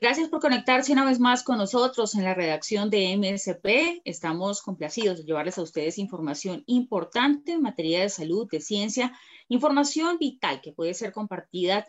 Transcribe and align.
Gracias 0.00 0.30
por 0.30 0.40
conectarse 0.40 0.90
una 0.94 1.04
vez 1.04 1.20
más 1.20 1.42
con 1.42 1.58
nosotros 1.58 2.14
en 2.14 2.24
la 2.24 2.32
redacción 2.32 2.88
de 2.88 3.14
MSP. 3.14 4.00
Estamos 4.06 4.62
complacidos 4.62 5.18
de 5.18 5.24
llevarles 5.24 5.58
a 5.58 5.62
ustedes 5.62 5.98
información 5.98 6.64
importante 6.66 7.52
en 7.52 7.60
materia 7.60 8.00
de 8.00 8.08
salud, 8.08 8.48
de 8.50 8.62
ciencia, 8.62 9.12
información 9.48 10.16
vital 10.16 10.62
que 10.62 10.72
puede 10.72 10.94
ser 10.94 11.12
compartida 11.12 11.86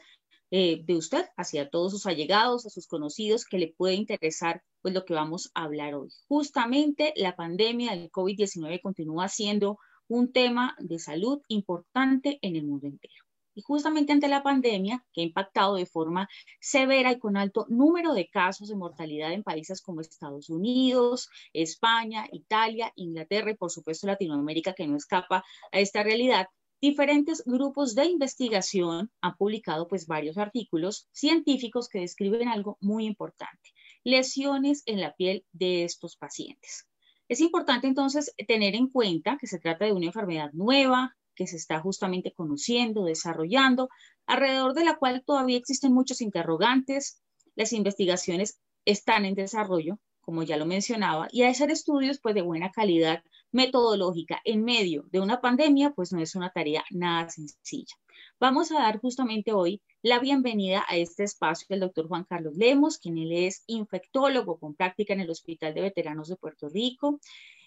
eh, 0.52 0.84
de 0.84 0.98
usted 0.98 1.28
hacia 1.38 1.70
todos 1.70 1.94
sus 1.94 2.06
allegados, 2.06 2.66
a 2.66 2.70
sus 2.70 2.88
conocidos, 2.88 3.46
que 3.46 3.58
le 3.58 3.70
puede 3.70 3.94
interesar 3.94 4.62
pues 4.82 4.94
lo 4.94 5.06
que 5.06 5.14
vamos 5.14 5.50
a 5.54 5.64
hablar 5.64 5.96
hoy. 5.96 6.10
Justamente 6.28 7.14
la 7.16 7.38
pandemia 7.38 7.92
del 7.92 8.12
COVID-19 8.12 8.82
continúa 8.82 9.30
siendo 9.30 9.80
un 10.10 10.34
tema 10.34 10.76
de 10.78 11.00
salud 11.00 11.42
importante 11.48 12.38
en 12.42 12.58
el 12.58 12.66
mundo 12.66 12.86
entero. 12.86 13.23
Y 13.56 13.62
justamente 13.62 14.14
ante 14.14 14.28
la 14.28 14.44
pandemia, 14.44 15.06
que 15.14 15.22
ha 15.22 15.24
impactado 15.24 15.76
de 15.76 15.86
forma 15.86 16.28
severa 16.60 17.12
y 17.12 17.20
con 17.20 17.38
alto 17.38 17.66
número 17.70 18.14
de 18.14 18.30
casos 18.30 18.70
de 18.70 18.76
mortalidad 18.76 19.32
en 19.32 19.44
países 19.44 19.82
como 19.82 20.02
Estados 20.02 20.50
Unidos, 20.50 21.30
España, 21.54 22.28
Italia, 22.32 22.92
Inglaterra 22.96 23.52
y 23.52 23.56
por 23.56 23.72
supuesto 23.72 24.08
Latinoamérica, 24.08 24.74
que 24.74 24.88
no 24.88 24.98
escapa 24.98 25.44
a 25.72 25.80
esta 25.80 26.04
realidad, 26.04 26.48
diferentes 26.82 27.44
grupos 27.46 27.96
de 27.96 28.06
investigación 28.08 29.10
han 29.22 29.38
publicado 29.38 29.88
pues 29.88 30.06
varios 30.06 30.38
artículos 30.38 31.08
científicos 31.14 31.88
que 31.88 32.00
describen 32.00 32.50
algo 32.50 32.78
muy 32.82 33.06
importante, 33.06 33.70
lesiones 34.04 34.84
en 34.86 35.00
la 35.00 35.16
piel 35.16 35.46
de 35.54 35.86
estos 35.86 36.18
pacientes. 36.18 36.88
Es 37.30 37.40
importante 37.40 37.88
entonces 37.88 38.34
tener 38.48 38.76
en 38.76 38.90
cuenta 38.90 39.38
que 39.40 39.48
se 39.48 39.60
trata 39.60 39.86
de 39.86 39.94
una 39.94 40.08
enfermedad 40.08 40.52
nueva, 40.52 41.16
que 41.36 41.48
se 41.48 41.58
está 41.58 41.80
justamente 41.80 42.34
conociendo, 42.34 43.06
desarrollando, 43.06 43.90
alrededor 44.26 44.74
de 44.74 44.86
la 44.86 44.96
cual 44.98 45.24
todavía 45.26 45.58
existen 45.58 45.94
muchos 45.94 46.22
interrogantes. 46.22 47.22
Las 47.56 47.74
investigaciones 47.74 48.60
están 48.86 49.26
en 49.26 49.36
desarrollo, 49.36 50.00
como 50.22 50.44
ya 50.44 50.58
lo 50.58 50.66
mencionaba, 50.66 51.28
y 51.32 51.44
hacer 51.44 51.72
estudios 51.72 52.20
pues 52.22 52.36
de 52.36 52.42
buena 52.42 52.72
calidad 52.72 53.24
metodológica 53.52 54.42
en 54.46 54.64
medio 54.64 55.06
de 55.12 55.20
una 55.20 55.42
pandemia, 55.42 55.92
pues 55.92 56.12
no 56.12 56.22
es 56.22 56.36
una 56.36 56.52
tarea 56.52 56.84
nada 56.92 57.30
sencilla. 57.30 57.96
Vamos 58.40 58.72
a 58.72 58.76
dar 58.76 59.00
justamente 59.00 59.54
hoy 59.54 59.82
la 60.02 60.20
bienvenida 60.20 60.84
a 60.88 60.98
este 60.98 61.24
espacio 61.24 61.66
del 61.70 61.82
doctor 61.82 62.08
Juan 62.08 62.26
Carlos 62.26 62.56
Lemos, 62.56 62.98
quien 62.98 63.18
es 63.32 63.64
infectólogo 63.68 64.60
con 64.60 64.76
práctica 64.76 65.14
en 65.14 65.22
el 65.22 65.30
Hospital 65.30 65.74
de 65.74 65.82
Veteranos 65.82 66.28
de 66.28 66.36
Puerto 66.36 66.68
Rico 66.70 67.20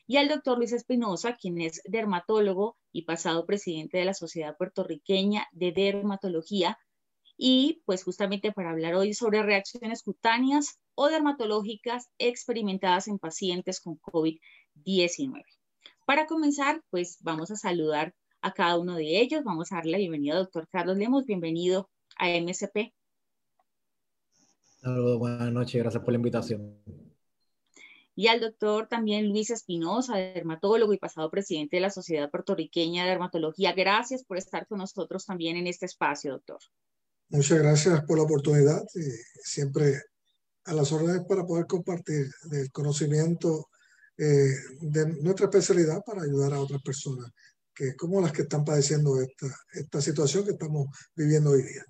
y 0.07 0.19
al 0.19 0.29
doctor 0.29 0.59
Luis 0.59 0.73
Espinosa, 0.73 1.37
quien 1.37 1.61
es 1.61 1.83
dermatólogo 1.85 2.77
y 2.93 3.03
pasado 3.03 3.45
presidente 3.45 3.99
de 3.99 4.05
la 4.05 4.15
Sociedad 4.15 4.57
Puertorriqueña 4.57 5.47
de 5.53 5.73
Dermatología. 5.73 6.79
Y 7.37 7.83
pues 7.85 8.05
justamente 8.05 8.53
para 8.53 8.71
hablar 8.71 8.95
hoy 8.95 9.12
sobre 9.12 9.43
reacciones 9.43 10.03
cutáneas 10.03 10.79
o 10.95 11.09
dermatológicas 11.09 12.09
experimentadas 12.19 13.09
en 13.09 13.19
pacientes 13.19 13.81
con 13.81 14.01
COVID-19. 14.01 15.43
Para 16.07 16.27
comenzar, 16.27 16.81
pues 16.91 17.19
vamos 17.21 17.51
a 17.51 17.57
saludar 17.57 18.15
a 18.41 18.53
cada 18.53 18.78
uno 18.78 18.94
de 18.94 19.21
ellos. 19.21 19.43
Vamos 19.44 19.73
a 19.73 19.77
darle 19.77 19.93
la 19.93 19.99
bienvenida 19.99 20.34
al 20.34 20.44
doctor 20.44 20.69
Carlos 20.71 20.97
Lemos. 20.97 21.27
Bienvenido 21.27 21.91
a 22.17 22.28
MSP. 22.28 22.94
Saludos, 24.81 25.19
buenas 25.19 25.53
noches, 25.53 25.83
gracias 25.83 26.03
por 26.03 26.12
la 26.12 26.19
invitación 26.19 27.06
y 28.16 28.28
al 28.28 28.41
doctor 28.41 28.88
también 28.88 29.28
Luis 29.28 29.50
Espinosa, 29.50 30.16
dermatólogo 30.16 30.94
y 30.94 30.99
pasado 30.99 31.31
presidente 31.31 31.77
de 31.77 31.82
la 31.82 31.91
Sociedad 31.91 32.31
Puertorriqueña 32.31 33.04
de 33.04 33.10
Dermatología. 33.10 33.75
Gracias 33.75 34.25
por 34.25 34.38
estar 34.38 34.66
con 34.66 34.78
nosotros 34.78 35.27
también 35.27 35.59
en 35.59 35.66
este 35.66 35.84
espacio, 35.84 36.32
doctor. 36.32 36.59
Muchas 37.28 37.59
gracias 37.59 38.03
por 38.06 38.16
la 38.16 38.25
oportunidad 38.25 38.82
y 38.94 39.03
siempre 39.43 40.00
a 40.65 40.72
las 40.72 40.91
órdenes 40.93 41.25
para 41.28 41.44
poder 41.44 41.66
compartir 41.66 42.26
el 42.50 42.72
conocimiento 42.72 43.69
eh, 44.16 44.55
de 44.81 45.06
nuestra 45.22 45.47
especialidad 45.47 46.00
para 46.05 46.22
ayudar 46.22 46.55
a 46.55 46.60
otras 46.60 46.81
personas 46.81 47.31
que 47.75 47.94
como 47.94 48.22
las 48.22 48.32
que 48.32 48.43
están 48.43 48.65
padeciendo 48.65 49.21
esta, 49.21 49.47
esta 49.75 50.00
situación 50.00 50.47
que 50.47 50.53
estamos 50.53 50.87
viviendo 51.15 51.50
hoy 51.50 51.62
día. 51.62 51.84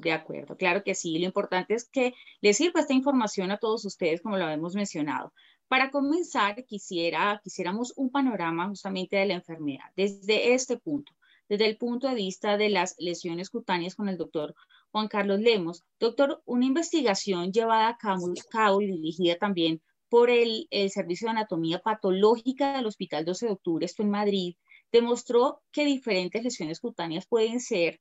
De 0.00 0.12
acuerdo, 0.12 0.56
claro 0.56 0.82
que 0.82 0.94
sí. 0.94 1.18
Lo 1.18 1.26
importante 1.26 1.74
es 1.74 1.84
que 1.84 2.14
les 2.40 2.56
sirva 2.56 2.80
esta 2.80 2.94
información 2.94 3.50
a 3.50 3.58
todos 3.58 3.84
ustedes, 3.84 4.22
como 4.22 4.38
lo 4.38 4.48
hemos 4.48 4.74
mencionado. 4.74 5.34
Para 5.68 5.90
comenzar, 5.90 6.64
quisiera, 6.64 7.38
quisiéramos 7.44 7.92
un 7.96 8.10
panorama 8.10 8.66
justamente 8.68 9.16
de 9.16 9.26
la 9.26 9.34
enfermedad 9.34 9.84
desde 9.96 10.54
este 10.54 10.78
punto, 10.78 11.12
desde 11.50 11.66
el 11.66 11.76
punto 11.76 12.08
de 12.08 12.14
vista 12.14 12.56
de 12.56 12.70
las 12.70 12.94
lesiones 12.98 13.50
cutáneas 13.50 13.94
con 13.94 14.08
el 14.08 14.16
doctor 14.16 14.54
Juan 14.90 15.08
Carlos 15.08 15.40
Lemos. 15.40 15.84
Doctor, 15.98 16.42
una 16.46 16.64
investigación 16.64 17.52
llevada 17.52 17.88
a 17.88 17.98
cabo, 17.98 18.32
y 18.80 18.86
dirigida 18.86 19.36
también 19.36 19.82
por 20.08 20.30
el, 20.30 20.66
el 20.70 20.90
Servicio 20.90 21.26
de 21.26 21.32
Anatomía 21.32 21.80
Patológica 21.80 22.74
del 22.74 22.86
Hospital 22.86 23.26
12 23.26 23.46
de 23.46 23.52
Octubre, 23.52 23.84
esto 23.84 24.02
en 24.02 24.10
Madrid, 24.10 24.56
demostró 24.90 25.60
que 25.72 25.84
diferentes 25.84 26.42
lesiones 26.42 26.80
cutáneas 26.80 27.26
pueden 27.26 27.60
ser 27.60 28.00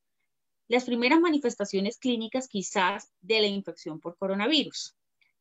las 0.70 0.86
primeras 0.86 1.20
manifestaciones 1.20 1.98
clínicas 1.98 2.48
quizás 2.48 3.12
de 3.22 3.42
la 3.42 3.48
infección 3.48 4.00
por 4.00 4.18
coronavirus. 4.18 4.96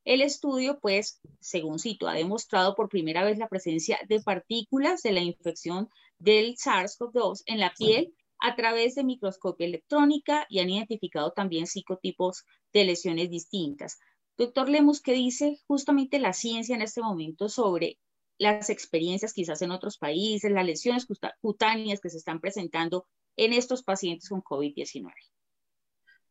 El 0.04 0.22
estudio, 0.22 0.80
pues, 0.80 1.20
según 1.38 1.78
cito, 1.78 2.08
ha 2.08 2.14
demostrado 2.14 2.74
por 2.74 2.88
primera 2.88 3.22
vez 3.24 3.36
la 3.36 3.48
presencia 3.48 4.00
de 4.08 4.20
partículas 4.22 5.02
de 5.02 5.12
la 5.12 5.20
infección 5.20 5.90
del 6.18 6.56
SARS-CoV-2 6.56 7.42
en 7.44 7.60
la 7.60 7.74
piel 7.76 8.14
a 8.40 8.56
través 8.56 8.94
de 8.94 9.04
microscopia 9.04 9.66
electrónica 9.66 10.46
y 10.48 10.60
han 10.60 10.70
identificado 10.70 11.32
también 11.32 11.66
psicotipos 11.66 12.44
de 12.72 12.86
lesiones 12.86 13.28
distintas. 13.28 13.98
Doctor 14.38 14.70
Lemus, 14.70 15.02
¿qué 15.02 15.12
dice 15.12 15.60
justamente 15.66 16.18
la 16.18 16.32
ciencia 16.32 16.74
en 16.74 16.80
este 16.80 17.02
momento 17.02 17.50
sobre 17.50 17.98
las 18.38 18.70
experiencias 18.70 19.34
quizás 19.34 19.60
en 19.60 19.72
otros 19.72 19.98
países, 19.98 20.50
las 20.50 20.64
lesiones 20.64 21.06
cutáneas 21.42 22.00
que 22.00 22.08
se 22.08 22.16
están 22.16 22.40
presentando 22.40 23.06
en 23.38 23.52
estos 23.52 23.82
pacientes 23.82 24.28
con 24.28 24.42
COVID-19. 24.42 25.10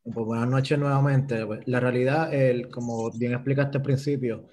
Pues 0.04 0.26
buenas 0.26 0.48
noches 0.48 0.78
nuevamente. 0.78 1.46
Pues, 1.46 1.62
la 1.66 1.80
realidad, 1.80 2.34
el, 2.34 2.70
como 2.70 3.10
bien 3.12 3.34
explicaste 3.34 3.78
al 3.78 3.84
principio, 3.84 4.48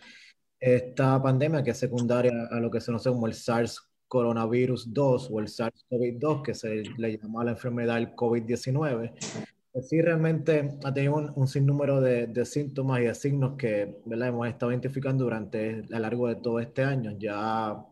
esta 0.59 1.23
pandemia 1.23 1.63
que 1.63 1.73
es 1.73 1.79
secundaria 1.79 2.33
a 2.51 2.59
lo 2.61 2.71
que 2.71 2.81
se 2.81 2.87
conoce 2.87 3.11
como 3.11 3.27
el 3.27 3.35
SARS 3.35 3.91
coronavirus 4.09 4.93
2 4.93 5.29
o 5.31 5.41
el 5.41 5.49
SARS-CoV-2, 5.49 6.43
que 6.43 6.55
se 6.55 6.83
le 6.97 7.19
llama 7.19 7.45
la 7.45 7.53
enfermedad 7.53 7.97
del 7.97 8.15
COVID-19, 8.15 9.13
pues 9.73 9.89
sí 9.89 10.01
realmente 10.01 10.79
ha 10.85 10.95
tenido 10.95 11.33
un, 11.35 11.49
sinnúmero 11.49 12.01
de, 12.01 12.29
de, 12.29 12.45
síntomas 12.45 13.01
y 13.01 13.05
de 13.05 13.15
signos 13.15 13.57
que 13.59 14.01
¿verdad? 14.05 14.29
hemos 14.29 14.47
estado 14.47 14.71
identificando 14.71 15.25
durante 15.25 15.83
a 15.91 15.97
lo 15.97 15.99
largo 15.99 16.29
de 16.29 16.37
todo 16.37 16.61
este 16.61 16.85
año. 16.85 17.17
Ya 17.19 17.85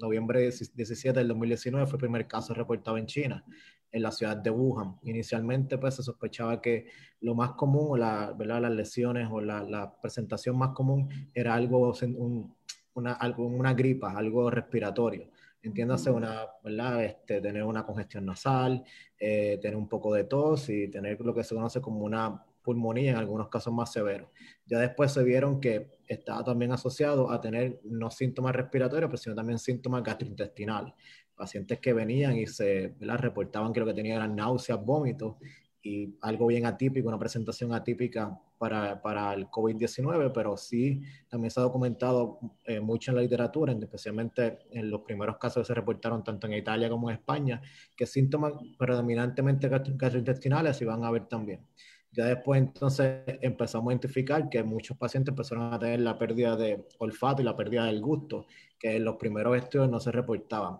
noviembre 0.00 0.50
17 0.50 1.18
del 1.18 1.28
2019 1.28 1.86
fue 1.86 1.96
el 1.96 2.00
primer 2.00 2.26
caso 2.26 2.54
reportado 2.54 2.96
en 2.98 3.06
China, 3.06 3.44
en 3.92 4.02
la 4.02 4.10
ciudad 4.10 4.36
de 4.36 4.50
Wuhan. 4.50 4.96
Inicialmente 5.02 5.78
pues 5.78 5.94
se 5.96 6.02
sospechaba 6.02 6.60
que 6.60 6.86
lo 7.20 7.34
más 7.34 7.52
común 7.52 7.86
o 7.90 7.96
la, 7.96 8.32
¿verdad? 8.36 8.62
las 8.62 8.72
lesiones 8.72 9.28
o 9.30 9.40
la, 9.40 9.62
la 9.62 10.00
presentación 10.00 10.56
más 10.56 10.70
común 10.70 11.08
era 11.34 11.54
algo, 11.54 11.92
un, 12.02 12.54
una, 12.94 13.12
algo, 13.12 13.46
una 13.46 13.74
gripa, 13.74 14.12
algo 14.16 14.50
respiratorio. 14.50 15.30
Entiéndase, 15.62 16.10
una, 16.10 16.46
¿verdad? 16.64 17.04
Este, 17.04 17.40
tener 17.40 17.62
una 17.64 17.84
congestión 17.84 18.24
nasal, 18.24 18.82
eh, 19.18 19.58
tener 19.60 19.76
un 19.76 19.88
poco 19.88 20.14
de 20.14 20.24
tos 20.24 20.70
y 20.70 20.88
tener 20.88 21.20
lo 21.20 21.34
que 21.34 21.44
se 21.44 21.54
conoce 21.54 21.82
como 21.82 22.00
una 22.00 22.42
pulmonía 22.62 23.12
en 23.12 23.16
algunos 23.16 23.48
casos 23.48 23.72
más 23.72 23.92
severos. 23.92 24.28
Ya 24.66 24.78
después 24.78 25.12
se 25.12 25.22
vieron 25.22 25.60
que 25.60 25.98
estaba 26.06 26.44
también 26.44 26.72
asociado 26.72 27.30
a 27.30 27.40
tener 27.40 27.80
no 27.84 28.10
síntomas 28.10 28.54
respiratorios, 28.54 29.08
pero 29.08 29.18
sino 29.18 29.34
también 29.34 29.58
síntomas 29.58 30.02
gastrointestinales. 30.02 30.94
Pacientes 31.34 31.78
que 31.78 31.92
venían 31.92 32.36
y 32.36 32.46
se 32.46 32.94
reportaban 33.00 33.72
que 33.72 33.80
lo 33.80 33.86
que 33.86 33.94
tenían 33.94 34.16
eran 34.16 34.36
náuseas, 34.36 34.84
vómitos 34.84 35.36
y 35.82 36.14
algo 36.20 36.46
bien 36.46 36.66
atípico, 36.66 37.08
una 37.08 37.18
presentación 37.18 37.72
atípica 37.72 38.38
para, 38.58 39.00
para 39.00 39.32
el 39.32 39.46
COVID-19, 39.48 40.32
pero 40.34 40.56
sí 40.56 41.00
también 41.28 41.50
se 41.50 41.60
ha 41.60 41.62
documentado 41.62 42.38
eh, 42.66 42.80
mucho 42.80 43.10
en 43.10 43.16
la 43.16 43.22
literatura, 43.22 43.72
especialmente 43.72 44.58
en 44.70 44.90
los 44.90 45.00
primeros 45.00 45.38
casos 45.38 45.62
que 45.62 45.68
se 45.68 45.74
reportaron 45.74 46.22
tanto 46.22 46.46
en 46.46 46.54
Italia 46.54 46.90
como 46.90 47.08
en 47.08 47.16
España, 47.16 47.62
que 47.96 48.04
síntomas 48.04 48.52
predominantemente 48.78 49.68
gastrointestinales 49.68 50.76
se 50.76 50.84
van 50.84 51.04
a 51.04 51.10
ver 51.10 51.26
también. 51.26 51.66
Ya 52.12 52.26
después 52.26 52.60
entonces 52.60 53.22
empezamos 53.40 53.90
a 53.90 53.92
identificar 53.94 54.48
que 54.48 54.62
muchos 54.62 54.96
pacientes 54.96 55.32
empezaron 55.32 55.72
a 55.72 55.78
tener 55.78 56.00
la 56.00 56.18
pérdida 56.18 56.56
de 56.56 56.84
olfato 56.98 57.42
y 57.42 57.44
la 57.44 57.56
pérdida 57.56 57.86
del 57.86 58.00
gusto, 58.00 58.46
que 58.78 58.96
en 58.96 59.04
los 59.04 59.16
primeros 59.16 59.56
estudios 59.56 59.88
no 59.88 60.00
se 60.00 60.10
reportaban. 60.10 60.78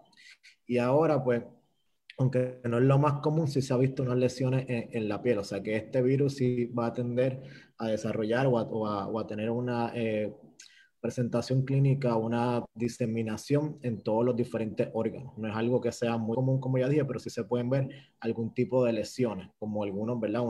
Y 0.66 0.78
ahora 0.78 1.22
pues 1.22 1.42
aunque 2.20 2.60
no 2.64 2.76
es 2.76 2.84
lo 2.84 2.98
más 2.98 3.20
común, 3.20 3.48
sí 3.48 3.62
se 3.62 3.72
ha 3.72 3.78
visto 3.78 4.02
unas 4.02 4.18
lesiones 4.18 4.66
en, 4.68 5.08
la 5.08 5.22
piel, 5.22 5.38
o 5.38 5.44
sea 5.44 5.62
que 5.62 5.74
este 5.74 6.02
virus 6.02 6.34
sí 6.34 6.66
va 6.66 6.88
a 6.88 6.92
tender 6.92 7.42
a 7.78 7.88
desarrollar 7.88 8.46
o 8.46 9.18
a, 9.18 9.26
tener 9.26 9.50
una 9.50 9.90
eh, 9.94 10.30
presentación 11.00 11.64
clínica, 11.64 12.16
una 12.16 12.62
diseminación 12.74 13.78
en 13.80 14.02
todos 14.02 14.22
los 14.22 14.36
diferentes 14.36 14.90
órganos. 14.92 15.32
No 15.38 15.48
es 15.48 15.56
algo 15.56 15.80
que 15.80 15.92
sea 15.92 16.18
muy 16.18 16.34
común, 16.34 16.60
como 16.60 16.76
ya 16.76 16.90
dije, 16.90 17.06
pero 17.06 17.18
sí 17.18 17.30
se 17.30 17.44
pueden 17.44 17.70
ver 17.70 17.88
algún 18.20 18.52
tipo 18.52 18.84
de 18.84 18.92
lesiones, 18.92 19.48
como 19.58 19.82
algunos, 19.82 20.20
¿verdad? 20.20 20.42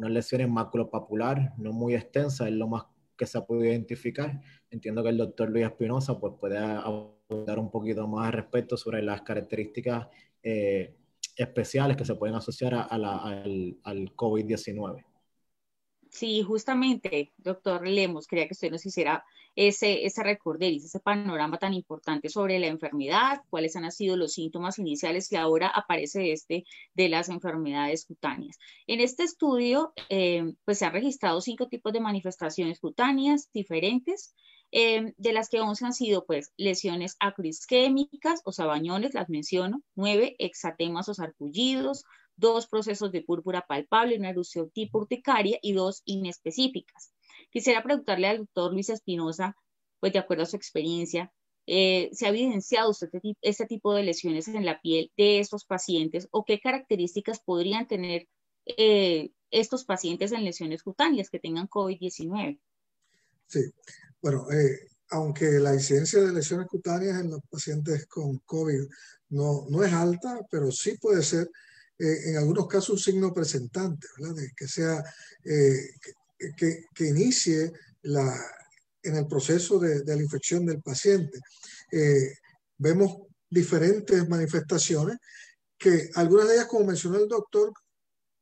Uno, 0.00 0.06
unas 0.06 0.10
lesiones 0.12 0.48
maculopapular, 0.48 1.52
no 1.58 1.72
muy 1.72 1.94
extensas, 1.94 2.48
es 2.48 2.54
lo 2.54 2.68
más 2.68 2.84
que 3.16 3.26
se 3.26 3.36
ha 3.36 3.44
podido 3.44 3.66
identificar. 3.66 4.40
Entiendo 4.70 5.02
que 5.02 5.10
el 5.10 5.18
doctor 5.18 5.50
Luis 5.50 5.66
Espinosa 5.66 6.18
pues, 6.18 6.32
puede 6.40 6.58
dar 6.58 7.58
un 7.58 7.70
poquito 7.70 8.08
más 8.08 8.28
al 8.28 8.32
respecto 8.32 8.76
sobre 8.76 9.02
las 9.02 9.22
características 9.22 10.08
eh, 10.42 10.96
especiales 11.36 11.96
que 11.96 12.04
se 12.04 12.14
pueden 12.14 12.34
asociar 12.34 12.74
a, 12.74 12.82
al, 12.82 13.78
al 13.84 14.16
COVID-19. 14.16 15.04
Sí, 16.10 16.42
justamente, 16.42 17.32
doctor 17.36 17.86
Lemos, 17.86 18.26
quería 18.26 18.46
que 18.46 18.54
usted 18.54 18.70
nos 18.70 18.84
hiciera 18.84 19.24
ese, 19.68 20.06
ese 20.06 20.38
ese 20.60 21.00
panorama 21.00 21.58
tan 21.58 21.74
importante 21.74 22.30
sobre 22.30 22.58
la 22.58 22.68
enfermedad, 22.68 23.42
cuáles 23.50 23.76
han 23.76 23.92
sido 23.92 24.16
los 24.16 24.32
síntomas 24.32 24.78
iniciales 24.78 25.30
y 25.30 25.36
ahora 25.36 25.68
aparece 25.68 26.32
este 26.32 26.64
de 26.94 27.10
las 27.10 27.28
enfermedades 27.28 28.06
cutáneas. 28.06 28.56
En 28.86 29.00
este 29.00 29.24
estudio, 29.24 29.92
eh, 30.08 30.54
pues 30.64 30.78
se 30.78 30.86
han 30.86 30.94
registrado 30.94 31.42
cinco 31.42 31.68
tipos 31.68 31.92
de 31.92 32.00
manifestaciones 32.00 32.80
cutáneas 32.80 33.50
diferentes. 33.52 34.34
Em, 34.72 35.12
de 35.18 35.32
las 35.32 35.48
que 35.48 35.60
11 35.60 35.84
han 35.84 35.92
sido 35.92 36.24
pues 36.24 36.52
lesiones 36.56 37.16
acroisquémicas 37.18 38.40
o 38.44 38.52
sabañones, 38.52 39.14
las 39.14 39.28
menciono, 39.28 39.82
nueve 39.96 40.36
exatemas 40.38 41.08
o 41.08 41.14
sarpullidos, 41.14 42.04
dos 42.36 42.68
procesos 42.68 43.10
de 43.10 43.22
púrpura 43.22 43.66
palpable, 43.68 44.16
una 44.16 44.30
erupción 44.30 44.70
tipo 44.70 45.00
urticaria 45.00 45.58
y 45.60 45.72
dos 45.72 46.02
inespecíficas. 46.04 47.12
Quisiera 47.50 47.82
preguntarle 47.82 48.28
al 48.28 48.38
doctor 48.38 48.72
Luis 48.72 48.88
Espinosa, 48.90 49.56
pues 49.98 50.12
de 50.12 50.20
acuerdo 50.20 50.44
a 50.44 50.46
su 50.46 50.56
experiencia, 50.56 51.32
eh, 51.66 52.10
¿se 52.12 52.26
ha 52.26 52.30
evidenciado 52.30 52.90
usted 52.90 53.08
este, 53.12 53.36
este, 53.42 53.66
tipo 53.66 53.94
de 53.94 54.02
lesiones 54.02 54.48
en 54.48 54.64
la 54.64 54.80
piel 54.80 55.12
de 55.16 55.40
estos 55.40 55.64
pacientes 55.64 56.26
o 56.30 56.44
qué 56.44 56.58
características 56.58 57.40
podrían 57.40 57.86
tener 57.86 58.26
eh, 58.66 59.30
estos 59.50 59.84
pacientes 59.84 60.32
en 60.32 60.44
lesiones 60.44 60.82
cutáneas 60.82 61.28
que 61.28 61.38
tengan 61.38 61.68
COVID-19? 61.68 62.58
Sí, 63.46 63.60
bueno, 64.22 64.50
eh, 64.50 64.88
aunque 65.10 65.58
la 65.58 65.74
incidencia 65.74 66.20
de 66.20 66.32
lesiones 66.32 66.66
cutáneas 66.66 67.20
en 67.20 67.30
los 67.30 67.40
pacientes 67.48 68.06
con 68.06 68.38
COVID 68.38 68.88
no, 69.30 69.66
no 69.68 69.84
es 69.84 69.92
alta, 69.92 70.40
pero 70.50 70.70
sí 70.70 70.96
puede 70.98 71.22
ser 71.22 71.50
en 71.98 72.38
algunos 72.38 72.66
casos 72.66 72.90
un 72.90 72.98
signo 72.98 73.30
presentante, 73.30 74.06
¿verdad? 74.18 74.34
De 74.34 74.50
que 74.56 74.66
sea, 74.66 75.04
que, 76.56 77.06
inicie 77.06 77.72
en 78.02 79.16
el 79.16 79.26
proceso 79.26 79.78
de, 79.78 80.04
la 80.04 80.22
infección 80.22 80.66
del 80.66 80.80
paciente. 80.82 81.38
vemos 82.78 83.18
diferentes 83.48 84.28
manifestaciones 84.28 85.18
que 85.78 86.10
algunas 86.14 86.48
de 86.48 86.54
ellas, 86.54 86.66
como 86.66 86.86
mencionó 86.86 87.18
el 87.18 87.28
doctor, 87.28 87.72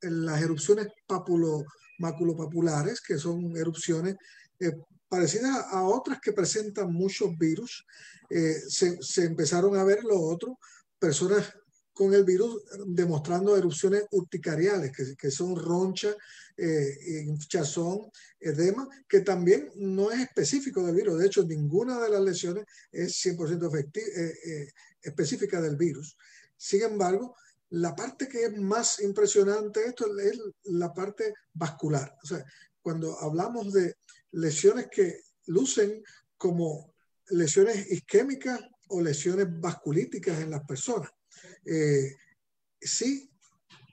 las 0.00 0.42
erupciones 0.42 0.88
papulo, 1.06 1.64
maculopapulares, 1.98 3.00
que 3.00 3.18
son 3.18 3.56
erupciones 3.56 4.16
parecidas 5.08 5.66
a 5.70 5.82
otras 5.82 6.20
que 6.20 6.32
presentan 6.32 6.92
muchos 6.92 7.36
virus, 7.38 7.86
eh, 8.30 8.56
se, 8.68 9.24
empezaron 9.24 9.76
a 9.76 9.84
ver 9.84 10.04
lo 10.04 10.20
otro, 10.20 10.58
personas 10.98 11.52
con 11.98 12.14
el 12.14 12.22
virus 12.22 12.62
demostrando 12.86 13.56
erupciones 13.56 14.04
urticariales, 14.12 14.92
que, 15.18 15.30
son 15.32 15.56
roncha, 15.56 16.14
eh, 16.56 17.24
hinchazón, 17.26 18.12
edema, 18.38 18.88
que 19.08 19.22
también 19.22 19.68
no 19.74 20.12
es 20.12 20.20
específico 20.20 20.80
del 20.86 20.94
virus. 20.94 21.18
De 21.18 21.26
hecho, 21.26 21.42
ninguna 21.42 22.00
de 22.00 22.10
las 22.10 22.20
lesiones 22.20 22.66
es 22.92 23.20
100% 23.26 23.96
eh, 23.96 24.72
específica 25.02 25.60
del 25.60 25.74
virus. 25.74 26.16
Sin 26.56 26.82
embargo, 26.82 27.34
la 27.70 27.96
parte 27.96 28.28
que 28.28 28.44
es 28.44 28.56
más 28.56 29.00
impresionante 29.00 29.84
esto 29.84 30.06
es 30.20 30.38
la 30.66 30.94
parte 30.94 31.34
vascular. 31.52 32.16
O 32.22 32.28
sea, 32.28 32.44
cuando 32.80 33.18
hablamos 33.18 33.72
de 33.72 33.96
lesiones 34.30 34.86
que 34.88 35.22
lucen 35.46 36.00
como 36.36 36.94
lesiones 37.30 37.90
isquémicas 37.90 38.60
o 38.86 39.02
lesiones 39.02 39.48
vasculíticas 39.50 40.38
en 40.38 40.50
las 40.50 40.64
personas. 40.64 41.10
Eh, 41.64 42.16
sí, 42.80 43.30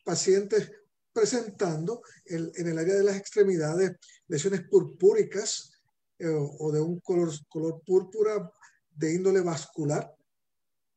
pacientes 0.03 0.71
presentando 1.11 2.01
en 2.25 2.67
el 2.67 2.77
área 2.77 2.95
de 2.95 3.03
las 3.03 3.15
extremidades 3.15 3.93
lesiones 4.27 4.67
purpúricas 4.69 5.71
eh, 6.19 6.27
o 6.27 6.71
de 6.71 6.79
un 6.81 6.99
color, 7.01 7.29
color 7.49 7.81
púrpura 7.85 8.51
de 8.89 9.13
índole 9.13 9.41
vascular, 9.41 10.09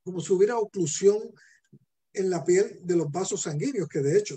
como 0.03 0.21
si 0.21 0.33
hubiera 0.33 0.59
oclusión 0.59 1.19
en 2.13 2.31
la 2.31 2.45
piel 2.45 2.79
de 2.83 2.97
los 2.97 3.11
vasos 3.11 3.43
sanguíneos, 3.43 3.89
que 3.89 4.01
de 4.01 4.17
hecho, 4.17 4.37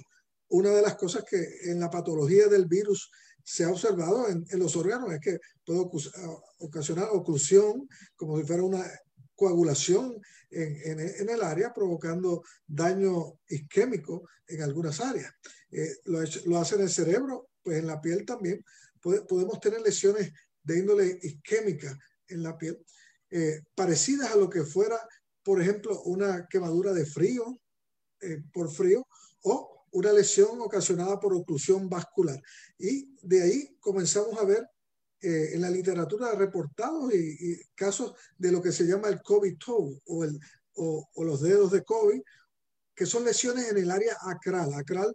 una 0.50 0.72
de 0.72 0.82
las 0.82 0.96
cosas 0.96 1.24
que 1.24 1.72
en 1.72 1.80
la 1.80 1.90
patología 1.90 2.48
del 2.48 2.66
virus 2.66 3.12
se 3.44 3.64
ha 3.64 3.72
observado 3.72 4.28
en, 4.28 4.46
los 4.60 4.76
órganos 4.76 5.12
es 5.14 5.20
que 5.20 5.40
puede 5.66 5.82
ocasionar 6.60 7.10
oclusión, 7.12 7.88
como 8.16 8.38
si 8.38 8.46
fuera 8.46 8.64
una 8.64 8.84
coagulación 9.42 10.22
en, 10.52 11.00
en, 11.00 11.28
el 11.28 11.42
área, 11.42 11.74
provocando 11.74 12.44
daño 12.68 13.40
isquémico 13.48 14.30
en 14.46 14.62
algunas 14.62 15.00
áreas. 15.00 15.34
Eh, 15.72 15.96
lo, 16.06 16.20
lo, 16.46 16.60
hace 16.60 16.76
en 16.76 16.82
el 16.82 16.92
cerebro, 16.92 17.50
pues 17.64 17.80
en 17.80 17.88
la 17.88 18.00
piel 18.00 18.24
también. 18.24 18.64
podemos 19.02 19.60
tener 19.60 19.82
lesiones 19.82 20.32
de 20.62 20.78
índole 20.78 21.18
isquémica 21.24 21.98
en 22.28 22.44
la 22.44 22.56
piel, 22.56 22.86
eh, 23.32 23.64
parecidas 23.74 24.32
a 24.32 24.36
lo 24.36 24.48
que 24.48 24.64
fuera, 24.64 25.00
por 25.42 25.60
ejemplo, 25.60 26.04
una 26.04 26.48
quemadura 26.48 26.94
de 26.94 27.08
frío, 27.08 27.60
eh, 28.20 28.44
por 28.54 28.72
frío, 28.72 29.08
o 29.42 29.88
una 29.94 30.14
lesión 30.14 30.62
ocasionada 30.62 31.20
por 31.20 31.34
oclusión 31.34 31.90
vascular. 31.90 32.40
Y 32.78 33.18
de 33.24 33.42
ahí 33.42 33.78
comenzamos 33.80 34.38
a 34.38 34.46
ver 34.46 34.70
eh, 35.22 35.54
en 35.54 35.62
la 35.62 35.70
literatura 35.70 36.34
reportados 36.34 37.14
y, 37.14 37.60
casos 37.76 38.14
de 38.38 38.52
lo 38.52 38.62
que 38.62 38.72
se 38.72 38.86
llama 38.86 39.08
el 39.08 39.22
COVID 39.22 39.58
toe 39.58 40.02
o, 40.06 40.24
el, 40.24 40.40
o, 40.76 41.08
los 41.24 41.42
dedos 41.42 41.72
de 41.72 41.84
COVID, 41.84 42.22
que 42.96 43.06
son 43.06 43.24
lesiones 43.26 43.70
en 43.70 43.78
el 43.78 43.92
área 43.92 44.18
acral. 44.22 44.74
Acral 44.74 45.14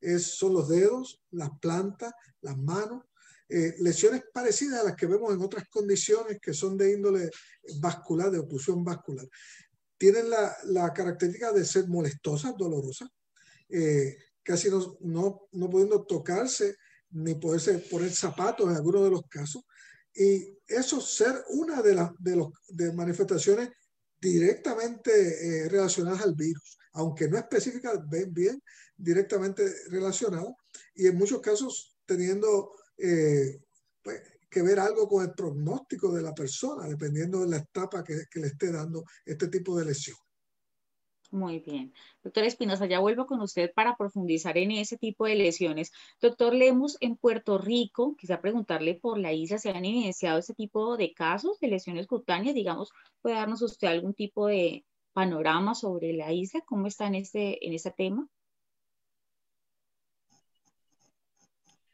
es, 0.00 0.36
son 0.36 0.54
los 0.54 0.68
dedos, 0.68 1.22
las 1.30 1.50
plantas, 1.60 2.12
las 2.40 2.56
manos, 2.58 3.04
eh, 3.48 3.74
lesiones 3.78 4.22
parecidas 4.32 4.80
a 4.80 4.84
las 4.84 4.96
que 4.96 5.06
vemos 5.06 5.32
en 5.32 5.42
otras 5.42 5.68
condiciones 5.68 6.38
que 6.40 6.54
son 6.54 6.76
de 6.76 6.92
índole 6.92 7.30
vascular, 7.80 8.30
de 8.30 8.38
oclusión 8.38 8.82
vascular. 8.82 9.28
Tienen 9.98 10.30
la, 10.30 10.56
la 10.64 10.92
característica 10.92 11.52
de 11.52 11.64
ser 11.64 11.86
molestosas, 11.86 12.54
dolorosas, 12.56 13.08
eh, 13.68 14.16
casi 14.42 14.68
no, 14.68 14.96
no, 15.00 15.48
no, 15.52 15.70
pudiendo 15.70 16.04
tocarse 16.04 16.76
ni 17.14 17.34
poderse 17.34 17.78
poner 17.78 18.12
zapatos 18.12 18.68
en 18.68 18.76
algunos 18.76 19.04
de 19.04 19.10
los 19.10 19.22
casos. 19.28 19.62
Y 20.14 20.58
eso 20.66 21.00
ser 21.00 21.34
una 21.50 21.82
de 21.82 21.94
las 21.94 22.10
de 22.68 22.92
manifestaciones 22.92 23.70
directamente 24.20 25.12
eh, 25.12 25.68
relacionadas 25.68 26.22
al 26.22 26.34
virus, 26.34 26.78
aunque 26.92 27.28
no 27.28 27.36
específicas, 27.38 27.98
bien, 28.08 28.32
bien 28.32 28.62
directamente 28.96 29.64
relacionadas, 29.90 30.54
y 30.94 31.08
en 31.08 31.16
muchos 31.16 31.40
casos 31.40 31.96
teniendo 32.06 32.72
eh, 32.96 33.60
pues, 34.02 34.22
que 34.48 34.62
ver 34.62 34.78
algo 34.78 35.08
con 35.08 35.24
el 35.24 35.34
pronóstico 35.34 36.12
de 36.12 36.22
la 36.22 36.34
persona, 36.34 36.88
dependiendo 36.88 37.40
de 37.40 37.48
la 37.48 37.56
etapa 37.58 38.04
que 38.04 38.40
le 38.40 38.46
esté 38.46 38.70
dando 38.70 39.04
este 39.26 39.48
tipo 39.48 39.76
de 39.76 39.84
lesión. 39.84 40.16
Muy 41.34 41.58
bien. 41.58 41.92
Doctor 42.22 42.44
Espinosa, 42.44 42.86
ya 42.86 43.00
vuelvo 43.00 43.26
con 43.26 43.40
usted 43.40 43.72
para 43.74 43.96
profundizar 43.96 44.56
en 44.56 44.70
ese 44.70 44.96
tipo 44.96 45.26
de 45.26 45.34
lesiones. 45.34 45.90
Doctor 46.20 46.54
Lemus, 46.54 46.96
en 47.00 47.16
Puerto 47.16 47.58
Rico, 47.58 48.14
quizá 48.16 48.40
preguntarle 48.40 48.94
por 48.94 49.18
la 49.18 49.32
isla, 49.32 49.58
¿se 49.58 49.70
han 49.70 49.84
evidenciado 49.84 50.38
ese 50.38 50.54
tipo 50.54 50.96
de 50.96 51.12
casos 51.12 51.58
de 51.58 51.66
lesiones 51.66 52.06
cutáneas? 52.06 52.54
Digamos, 52.54 52.92
¿puede 53.20 53.34
darnos 53.34 53.62
usted 53.62 53.88
algún 53.88 54.14
tipo 54.14 54.46
de 54.46 54.84
panorama 55.12 55.74
sobre 55.74 56.12
la 56.12 56.32
isla? 56.32 56.60
¿Cómo 56.64 56.86
está 56.86 57.08
en 57.08 57.16
este, 57.16 57.66
en 57.66 57.74
ese 57.74 57.90
tema? 57.90 58.28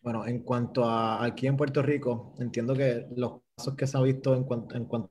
Bueno, 0.02 0.26
en 0.26 0.40
cuanto 0.42 0.85
a 0.85 1.25
aquí 1.25 1.47
en 1.47 1.56
Puerto 1.56 1.80
Rico, 1.80 2.35
entiendo 2.38 2.75
que 2.75 3.06
los 3.16 3.40
casos 3.56 3.75
que 3.75 3.87
se 3.87 3.97
ha 3.97 4.02
visto 4.02 4.35
en 4.35 4.44
cuanto, 4.44 4.75
en 4.76 4.85
cuanto 4.85 5.11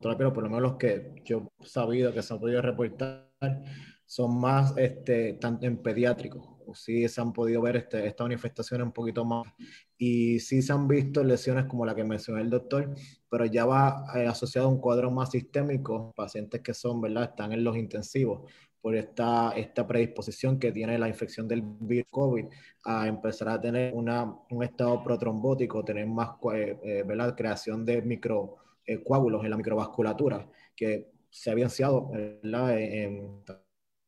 pero 0.00 0.32
por 0.32 0.42
lo 0.42 0.50
menos 0.50 0.62
los 0.62 0.76
que 0.76 1.14
yo 1.24 1.50
he 1.60 1.66
sabido 1.66 2.12
que 2.12 2.22
se 2.22 2.34
han 2.34 2.40
podido 2.40 2.60
reportar 2.60 3.30
son 4.06 4.38
más 4.38 4.76
este, 4.76 5.34
tanto 5.34 5.66
en 5.66 5.78
pediátricos 5.78 6.54
sí 6.72 7.06
se 7.08 7.20
han 7.20 7.32
podido 7.32 7.60
ver 7.60 7.76
este, 7.76 8.06
estas 8.06 8.24
manifestaciones 8.24 8.86
un 8.86 8.92
poquito 8.92 9.24
más 9.24 9.46
y 9.98 10.40
sí 10.40 10.62
se 10.62 10.72
han 10.72 10.88
visto 10.88 11.22
lesiones 11.22 11.66
como 11.66 11.84
la 11.84 11.94
que 11.94 12.04
mencionó 12.04 12.40
el 12.40 12.50
doctor, 12.50 12.94
pero 13.28 13.44
ya 13.44 13.66
va 13.66 14.04
eh, 14.14 14.26
asociado 14.26 14.68
a 14.68 14.70
un 14.70 14.80
cuadro 14.80 15.10
más 15.10 15.30
sistémico, 15.30 16.12
pacientes 16.16 16.60
que 16.62 16.74
son, 16.74 17.00
¿verdad? 17.00 17.24
Están 17.24 17.52
en 17.52 17.64
los 17.64 17.76
intensivos 17.76 18.50
por 18.80 18.94
esta, 18.96 19.52
esta 19.56 19.86
predisposición 19.86 20.58
que 20.58 20.72
tiene 20.72 20.98
la 20.98 21.08
infección 21.08 21.48
del 21.48 21.62
virus 21.62 22.06
COVID 22.10 22.46
a 22.84 23.06
empezar 23.08 23.48
a 23.48 23.60
tener 23.60 23.94
una, 23.94 24.30
un 24.50 24.62
estado 24.62 25.02
protrombótico, 25.02 25.84
tener 25.84 26.06
más, 26.06 26.30
eh, 26.54 26.78
eh, 26.82 27.02
¿verdad? 27.06 27.34
Creación 27.34 27.84
de 27.84 28.02
microcoágulos 28.86 29.44
en 29.44 29.50
la 29.50 29.56
microvasculatura, 29.56 30.48
que 30.76 31.10
se 31.30 31.50
ha 31.50 31.52
evidenciado, 31.52 32.10
¿verdad? 32.10 32.78
En, 32.78 33.42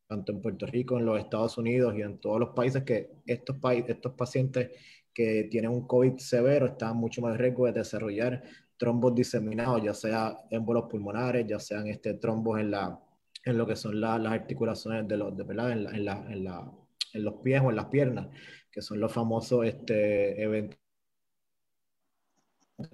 tanto 0.07 0.33
en 0.33 0.41
Puerto 0.41 0.67
Rico, 0.67 0.99
en 0.99 1.05
los 1.05 1.19
Estados 1.19 1.59
Unidos 1.59 1.95
y 1.97 2.03
en 2.03 2.19
todos 2.19 2.39
los 2.39 2.51
países, 2.51 2.85
que 2.85 3.11
estos, 3.27 3.57
estos 3.89 4.13
pacientes 4.13 4.71
que 5.13 5.45
tienen 5.51 5.71
un 5.71 5.87
COVID 5.87 6.19
severo 6.19 6.67
están 6.67 6.97
mucho 6.97 7.23
más 7.23 7.37
riesgo 7.37 7.67
de 7.67 7.73
desarrollar 7.73 8.43
trombos 8.77 9.15
diseminados, 9.15 9.83
ya 9.83 9.95
sea 9.95 10.37
émbolos 10.51 10.85
pulmonares, 10.91 11.47
ya 11.47 11.59
sean 11.59 11.87
este, 11.87 12.15
trombos 12.15 12.61
en, 12.61 12.71
la, 12.71 13.01
en 13.45 13.59
lo 13.59 13.67
que 13.67 13.77
son 13.77 14.01
las 14.01 14.21
articulaciones 14.27 15.09
de 15.09 15.17
los, 15.17 15.37
de, 15.37 15.45
¿verdad? 15.45 15.73
En, 15.73 15.87
en, 15.87 16.05
la, 16.05 16.27
en, 16.31 16.45
la, 16.45 16.73
en, 17.15 17.25
los 17.25 17.35
pies 17.43 17.63
o 17.65 17.71
en 17.71 17.77
las 17.77 17.87
piernas, 17.87 18.29
que 18.71 18.83
son 18.83 19.01
los 19.01 19.13
famosos 19.13 19.65
este, 19.65 20.43
eventos. 20.43 20.79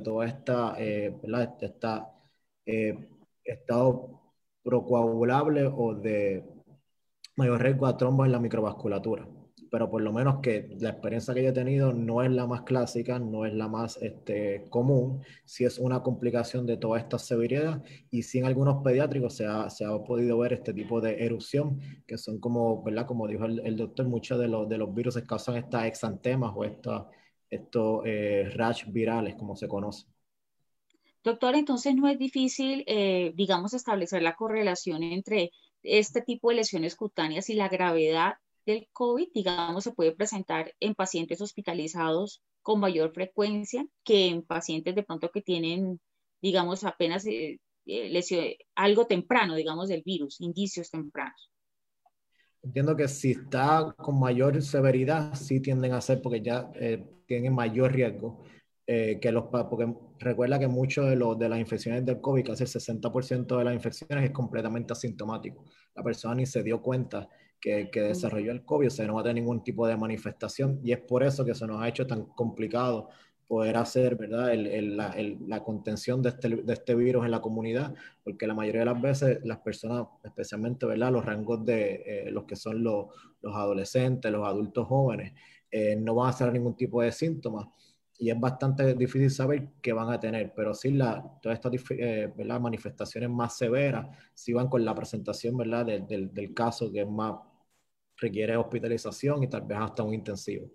Toda 0.04 0.26
esta, 0.26 0.76
eh, 0.78 1.12
¿verdad? 1.22 1.56
Esta, 1.60 2.12
eh, 2.66 2.96
estado 3.44 4.20
procoagulable 4.62 5.66
o 5.66 5.94
de 5.94 6.44
mayor 7.36 7.62
riesgo 7.62 7.86
a 7.86 7.96
trombos 7.96 8.26
en 8.26 8.32
la 8.32 8.38
microvasculatura. 8.38 9.26
Pero 9.70 9.90
por 9.90 10.02
lo 10.02 10.12
menos 10.12 10.40
que 10.40 10.76
la 10.80 10.90
experiencia 10.90 11.32
que 11.34 11.42
yo 11.42 11.48
he 11.48 11.52
tenido 11.52 11.92
no 11.94 12.22
es 12.22 12.30
la 12.30 12.46
más 12.46 12.62
clásica, 12.62 13.18
no 13.18 13.46
es 13.46 13.54
la 13.54 13.68
más 13.68 13.96
este, 14.02 14.66
común, 14.68 15.22
si 15.46 15.64
es 15.64 15.78
una 15.78 16.02
complicación 16.02 16.66
de 16.66 16.76
toda 16.76 16.98
esta 16.98 17.18
severidad 17.18 17.82
y 18.10 18.22
si 18.22 18.38
en 18.38 18.44
algunos 18.44 18.82
pediátricos 18.84 19.34
se 19.34 19.46
ha, 19.46 19.70
se 19.70 19.84
ha 19.86 19.98
podido 20.04 20.38
ver 20.38 20.52
este 20.52 20.74
tipo 20.74 21.00
de 21.00 21.24
erupción, 21.24 21.80
que 22.06 22.18
son 22.18 22.38
como, 22.38 22.82
¿verdad? 22.84 23.06
Como 23.06 23.26
dijo 23.26 23.46
el, 23.46 23.76
doctor, 23.76 24.06
muchos 24.06 24.38
de 24.38 24.48
los, 24.48 24.68
de 24.68 24.78
los 24.78 24.94
virus 24.94 25.16
causan 25.26 25.56
estas 25.56 25.86
exantemas 25.86 26.52
o 26.54 26.64
esta, 26.64 27.08
estos 27.52 28.02
eh, 28.06 28.50
rash 28.54 28.84
virales, 28.86 29.34
como 29.34 29.54
se 29.54 29.68
conoce. 29.68 30.06
Doctor, 31.22 31.54
entonces 31.54 31.94
no 31.94 32.08
es 32.08 32.18
difícil, 32.18 32.82
eh, 32.86 33.32
digamos, 33.34 33.74
establecer 33.74 34.22
la 34.22 34.34
correlación 34.34 35.02
entre 35.02 35.52
este 35.82 36.22
tipo 36.22 36.48
de 36.48 36.56
lesiones 36.56 36.96
cutáneas 36.96 37.50
y 37.50 37.54
la 37.54 37.68
gravedad 37.68 38.34
del 38.64 38.88
COVID, 38.92 39.28
digamos, 39.34 39.84
se 39.84 39.92
puede 39.92 40.12
presentar 40.12 40.74
en 40.80 40.94
pacientes 40.94 41.40
hospitalizados 41.40 42.42
con 42.62 42.80
mayor 42.80 43.12
frecuencia 43.12 43.86
que 44.02 44.28
en 44.28 44.42
pacientes 44.42 44.94
de 44.94 45.02
pronto 45.02 45.30
que 45.30 45.42
tienen, 45.42 46.00
digamos, 46.40 46.84
apenas 46.84 47.26
eh, 47.26 47.60
eh, 47.86 48.58
algo 48.74 49.06
temprano, 49.06 49.54
digamos, 49.56 49.88
del 49.88 50.02
virus, 50.02 50.40
indicios 50.40 50.90
tempranos. 50.90 51.51
Entiendo 52.62 52.96
que 52.96 53.08
si 53.08 53.32
está 53.32 53.92
con 53.96 54.20
mayor 54.20 54.62
severidad, 54.62 55.34
sí 55.34 55.60
tienden 55.60 55.92
a 55.92 56.00
ser 56.00 56.22
porque 56.22 56.40
ya 56.40 56.70
eh, 56.74 57.04
tienen 57.26 57.54
mayor 57.54 57.92
riesgo. 57.92 58.44
Eh, 58.84 59.20
que 59.20 59.30
los, 59.30 59.44
porque 59.44 59.94
recuerda 60.18 60.58
que 60.58 60.66
mucho 60.66 61.04
de, 61.04 61.16
de 61.16 61.48
las 61.48 61.58
infecciones 61.58 62.04
del 62.04 62.20
COVID, 62.20 62.46
casi 62.46 62.64
el 62.64 62.68
60% 62.68 63.56
de 63.56 63.64
las 63.64 63.74
infecciones 63.74 64.24
es 64.24 64.30
completamente 64.32 64.92
asintomático. 64.92 65.64
La 65.94 66.02
persona 66.02 66.34
ni 66.34 66.46
se 66.46 66.62
dio 66.62 66.82
cuenta 66.82 67.28
que, 67.60 67.90
que 67.90 68.00
desarrolló 68.02 68.50
el 68.50 68.64
COVID, 68.64 68.88
o 68.88 68.90
sea, 68.90 69.06
no 69.06 69.14
va 69.14 69.20
a 69.20 69.24
tener 69.24 69.36
ningún 69.36 69.62
tipo 69.62 69.86
de 69.86 69.96
manifestación 69.96 70.80
y 70.82 70.92
es 70.92 70.98
por 70.98 71.22
eso 71.22 71.44
que 71.44 71.54
se 71.54 71.66
nos 71.66 71.80
ha 71.80 71.88
hecho 71.88 72.06
tan 72.08 72.24
complicado 72.26 73.08
poder 73.52 73.76
hacer, 73.76 74.16
¿verdad?, 74.16 74.50
el, 74.54 74.66
el, 74.66 74.96
la, 74.96 75.14
la, 75.46 75.62
contención 75.62 76.22
de 76.22 76.30
este, 76.30 76.48
de 76.48 76.72
este, 76.72 76.94
virus 76.94 77.26
en 77.26 77.30
la 77.30 77.42
comunidad, 77.42 77.94
porque 78.24 78.46
la 78.46 78.54
mayoría 78.54 78.80
de 78.80 78.86
las 78.86 79.02
veces 79.02 79.40
las 79.44 79.58
personas, 79.58 80.06
especialmente, 80.24 80.86
¿verdad?, 80.86 81.12
los 81.12 81.22
rangos 81.22 81.62
de 81.62 82.02
eh, 82.06 82.30
los 82.30 82.44
que 82.44 82.56
son 82.56 82.82
los, 82.82 83.08
los, 83.42 83.54
adolescentes, 83.54 84.32
los 84.32 84.46
adultos 84.46 84.86
jóvenes, 84.88 85.34
eh, 85.70 85.94
no 85.96 86.14
van 86.14 86.28
a 86.28 86.30
hacer 86.30 86.50
ningún 86.50 86.74
tipo 86.78 87.02
de 87.02 87.12
síntomas 87.12 87.66
y 88.18 88.30
es 88.30 88.40
bastante 88.40 88.94
difícil 88.94 89.30
saber 89.30 89.68
qué 89.82 89.92
van 89.92 90.10
a 90.10 90.18
tener, 90.18 90.54
pero 90.56 90.72
sí 90.72 90.90
la, 90.92 91.22
todas 91.42 91.58
estas 91.58 91.72
eh, 91.90 92.32
manifestaciones 92.58 93.28
más 93.28 93.58
severas 93.58 94.06
sí 94.32 94.54
van 94.54 94.68
con 94.68 94.82
la 94.82 94.94
presentación 94.94 95.58
¿verdad? 95.58 95.84
del, 95.84 96.32
del 96.32 96.54
caso 96.54 96.90
que 96.90 97.04
más 97.04 97.34
requiere 98.16 98.56
hospitalización 98.56 99.42
y 99.42 99.48
tal 99.48 99.62
vez 99.62 99.78
hasta 99.78 100.02
un 100.02 100.14
intensivo. 100.14 100.70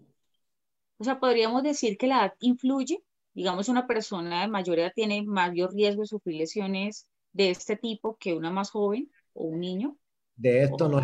O 0.97 1.03
sea, 1.03 1.19
podríamos 1.19 1.63
decir 1.63 1.97
que 1.97 2.07
la 2.07 2.17
edad 2.25 2.33
influye, 2.39 3.03
digamos, 3.33 3.69
una 3.69 3.85
persona 3.87 4.41
de 4.41 4.47
mayor 4.47 4.79
edad 4.79 4.93
tiene 4.95 5.23
mayor 5.23 5.73
riesgo 5.73 6.01
de 6.01 6.07
sufrir 6.07 6.37
lesiones 6.37 7.07
de 7.33 7.51
este 7.51 7.75
tipo 7.75 8.17
que 8.17 8.33
una 8.33 8.51
más 8.51 8.71
joven 8.71 9.11
o 9.33 9.45
un 9.45 9.59
niño. 9.59 9.97
De 10.35 10.61
esto 10.61 10.87
no, 10.87 11.01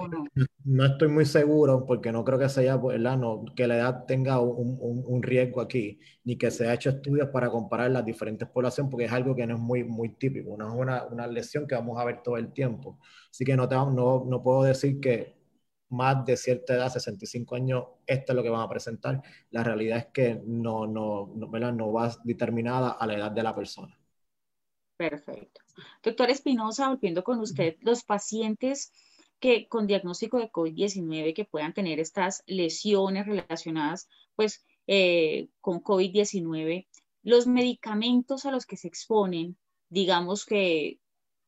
no, 0.63 0.85
estoy 0.85 1.07
muy 1.07 1.25
seguro 1.25 1.87
porque 1.87 2.11
no 2.11 2.23
creo 2.23 2.37
que 2.37 2.49
sea 2.49 2.77
no, 2.77 3.45
que 3.55 3.65
la 3.65 3.77
edad 3.77 4.05
tenga 4.05 4.39
un, 4.39 4.77
un, 4.79 5.03
un, 5.07 5.23
riesgo 5.23 5.59
aquí, 5.59 5.99
ni 6.23 6.37
que 6.37 6.51
se 6.51 6.65
haya 6.65 6.75
hecho 6.75 6.89
estudios 6.91 7.29
para 7.29 7.49
comparar 7.49 7.89
las 7.89 8.05
diferentes 8.05 8.47
poblaciones, 8.47 8.91
porque 8.91 9.05
es 9.05 9.11
algo 9.11 9.35
que 9.35 9.47
no 9.47 9.55
es 9.55 9.59
muy, 9.59 9.83
muy 9.83 10.09
típico, 10.09 10.55
no 10.55 10.67
es 10.67 10.75
una, 10.75 11.05
una 11.05 11.25
lesión 11.25 11.65
que 11.65 11.73
vamos 11.73 11.99
a 11.99 12.05
ver 12.05 12.21
todo 12.21 12.37
el 12.37 12.53
tiempo. 12.53 12.99
Así 13.31 13.43
que 13.43 13.55
no, 13.55 13.67
te, 13.67 13.73
no, 13.73 14.23
no 14.23 14.43
puedo 14.43 14.63
decir 14.65 14.99
que 14.99 15.42
más 15.93 16.25
de 16.25 16.35
cierta 16.35 16.73
edad, 16.73 16.91
65 16.91 17.55
años, 17.55 17.85
esto 18.05 18.31
es 18.31 18.35
lo 18.35 18.43
que 18.43 18.49
van 18.49 18.61
a 18.61 18.69
presentar. 18.69 19.21
La 19.51 19.63
realidad 19.63 19.99
es 19.99 20.07
que 20.07 20.41
no, 20.43 20.87
no, 20.87 21.31
no, 21.35 21.71
no 21.71 21.93
va 21.93 22.15
determinada 22.23 22.91
a 22.91 23.07
la 23.07 23.15
edad 23.15 23.31
de 23.31 23.43
la 23.43 23.55
persona. 23.55 23.97
Perfecto. 24.97 25.61
Doctor 26.01 26.29
Espinosa, 26.29 26.89
volviendo 26.89 27.23
con 27.23 27.39
usted, 27.39 27.77
los 27.81 28.03
pacientes 28.03 28.91
que 29.39 29.67
con 29.67 29.87
diagnóstico 29.87 30.37
de 30.37 30.51
COVID-19 30.51 31.33
que 31.33 31.45
puedan 31.45 31.73
tener 31.73 31.99
estas 31.99 32.43
lesiones 32.47 33.25
relacionadas 33.25 34.07
pues 34.35 34.65
eh, 34.87 35.49
con 35.61 35.83
COVID-19, 35.83 36.87
los 37.23 37.47
medicamentos 37.47 38.45
a 38.45 38.51
los 38.51 38.65
que 38.65 38.77
se 38.77 38.87
exponen, 38.87 39.57
digamos 39.89 40.45
que, 40.45 40.99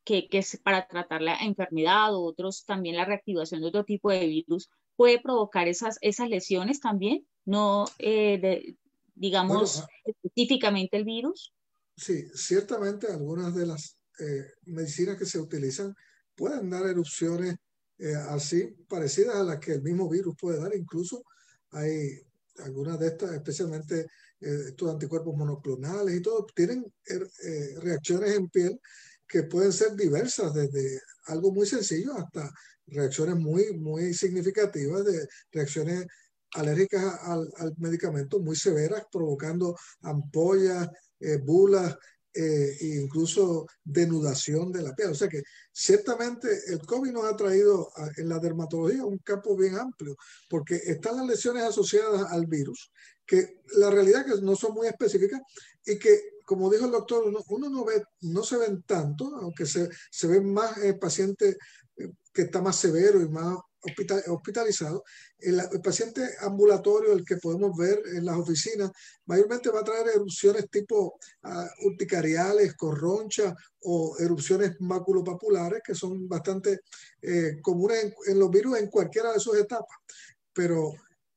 que, 0.05 0.29
que, 0.29 0.38
es 0.38 0.57
para 0.63 0.88
tratar 0.88 1.21
la 1.21 1.35
enfermedad 1.38 2.15
o 2.15 2.24
otros 2.24 2.63
también 2.65 2.95
la 2.95 3.05
reactivación 3.05 3.62
de 3.62 3.67
otro 3.67 3.83
tipo 3.83 4.12
de 4.12 4.27
virus, 4.27 4.69
puede 4.95 5.19
provocar 5.19 5.67
esas, 5.67 5.97
esas 6.01 6.29
lesiones 6.29 6.79
también, 6.79 7.25
no 7.43 7.85
eh, 8.00 8.75
digamos 9.15 9.79
ah. 9.79 9.88
específicamente 10.05 10.97
el 10.97 11.03
virus. 11.03 11.53
Sí, 11.97 12.25
ciertamente 12.33 13.07
algunas 13.07 13.55
de 13.55 13.65
las 13.65 13.97
eh, 14.19 14.45
medicinas 14.65 15.17
que 15.17 15.25
se 15.25 15.39
utilizan 15.39 15.95
pueden 16.35 16.69
dar 16.69 16.85
erupciones 16.85 17.55
eh, 17.97 18.13
así 18.29 18.75
parecidas 18.89 19.38
a 19.38 19.43
las 19.43 19.59
que 19.59 19.74
el 19.74 19.81
mismo 19.81 20.09
virus 20.09 20.35
puede 20.39 20.59
dar. 20.59 20.75
Incluso 20.75 21.24
hay 21.71 22.19
algunas 22.59 23.00
de 23.00 23.07
estas, 23.07 23.31
especialmente 23.31 24.07
eh, 24.41 24.59
estos 24.67 24.91
anticuerpos 24.91 25.35
monoclonales 25.35 26.15
y 26.15 26.21
todo, 26.21 26.45
tienen 26.53 26.85
eh, 27.07 27.79
reacciones 27.81 28.35
en 28.35 28.50
piel 28.50 28.79
que 29.27 29.44
pueden 29.44 29.72
ser 29.72 29.96
diversas, 29.96 30.53
desde 30.53 31.01
algo 31.25 31.51
muy 31.51 31.65
sencillo 31.65 32.13
hasta 32.13 32.51
reacciones 32.88 33.36
muy, 33.36 33.74
muy 33.74 34.13
significativas, 34.13 35.05
de 35.05 35.27
reacciones 35.51 36.05
alérgicas 36.53 37.03
al, 37.24 37.51
al 37.58 37.74
medicamento 37.77 38.39
muy 38.39 38.55
severas, 38.55 39.03
provocando 39.12 39.75
ampollas, 40.01 40.88
bulas, 41.44 41.96
eh, 42.38 42.75
e 42.82 42.88
incluso 43.01 43.65
denudación 43.82 44.70
de 44.70 44.82
la 44.82 44.94
piel. 44.94 45.12
O 45.12 45.15
sea 45.15 45.29
que 45.29 45.41
ciertamente 45.72 46.50
el 46.67 46.79
COVID 46.79 47.12
nos 47.12 47.32
ha 47.32 47.36
traído 47.38 47.89
en 48.17 48.27
la 48.27 48.39
dermatología 48.39 49.05
un 49.05 49.20
campo 49.20 49.55
bien 49.55 49.75
amplio, 49.77 50.17
porque 50.50 50.75
están 50.75 51.15
las 51.15 51.27
lesiones 51.27 51.63
asociadas 51.63 52.29
al 52.29 52.46
virus, 52.46 52.91
que 53.25 53.62
la 53.77 53.89
realidad 53.89 54.27
es 54.27 54.36
que 54.36 54.41
no 54.41 54.58
son 54.58 54.74
muy 54.74 54.88
específicas 54.88 55.39
y 55.86 55.98
que, 55.98 56.34
como 56.45 56.69
dijo 56.69 56.85
el 56.85 56.91
doctor, 56.91 57.25
uno, 57.49 57.69
no, 57.69 57.85
ve, 57.85 58.03
no 58.21 58.43
se 58.43 58.57
ven 58.57 58.83
tanto, 58.83 59.35
aunque 59.35 59.65
se, 59.65 59.89
se 60.11 60.27
ven 60.27 60.53
más 60.53 60.77
eh, 60.77 60.93
pacientes 60.93 61.57
eh, 61.97 62.11
que 62.33 62.43
está 62.43 62.61
más 62.61 62.75
severo 62.75 63.21
y 63.21 63.29
más 63.29 63.57
hospitalizado. 64.27 65.03
El, 65.37 65.61
paciente 65.83 66.21
ambulatorio, 66.41 67.13
el 67.13 67.23
que 67.23 67.37
podemos 67.37 67.75
ver 67.77 68.01
en 68.13 68.25
las 68.25 68.37
oficinas, 68.37 68.91
mayormente 69.25 69.69
va 69.69 69.81
a 69.81 69.83
traer 69.83 70.07
erupciones 70.09 70.69
tipo 70.69 71.17
uh, 71.43 71.87
urticariales, 71.87 72.75
corroncha 72.75 73.55
o 73.81 74.17
erupciones 74.19 74.75
maculopapulares, 74.79 75.81
que 75.83 75.93
son 75.93 76.27
bastante 76.27 76.79
eh, 77.21 77.59
comunes 77.61 78.13
en, 78.27 78.39
los 78.39 78.49
virus 78.49 78.79
en 78.79 78.89
cualquiera 78.89 79.31
de 79.31 79.39
sus 79.39 79.57
etapas. 79.57 79.97
Pero 80.53 80.93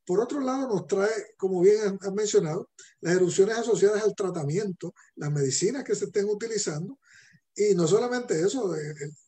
por 0.09 0.21
otro 0.21 0.41
lado, 0.41 0.67
nos 0.69 0.87
trae, 0.87 1.11
como 1.37 1.61
bien 1.61 1.99
han 2.01 2.15
mencionado, 2.15 2.71
las 3.03 3.15
erupciones 3.15 3.59
asociadas 3.59 4.03
al 4.03 4.15
tratamiento, 4.15 4.95
las 5.17 5.31
medicinas 5.31 5.85
que 5.85 5.95
se 5.95 6.07
estén 6.07 6.25
utilizando 6.25 6.99
Y 7.55 7.75
no 7.75 7.87
solamente 7.87 8.41
eso, 8.41 8.75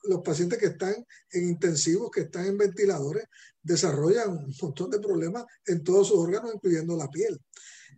los 0.04 0.22
pacientes 0.22 0.58
que 0.58 0.68
están 0.68 0.94
en 1.32 1.48
intensivos, 1.50 2.10
que 2.10 2.22
están 2.22 2.46
en 2.46 2.56
ventiladores, 2.56 3.24
desarrollan 3.62 4.30
un 4.30 4.54
montón 4.58 4.90
de 4.90 5.00
problemas 5.00 5.44
en 5.66 5.84
todos 5.84 6.08
sus 6.08 6.16
órganos, 6.16 6.54
incluyendo 6.54 6.96
la 6.96 7.08
piel. 7.08 7.38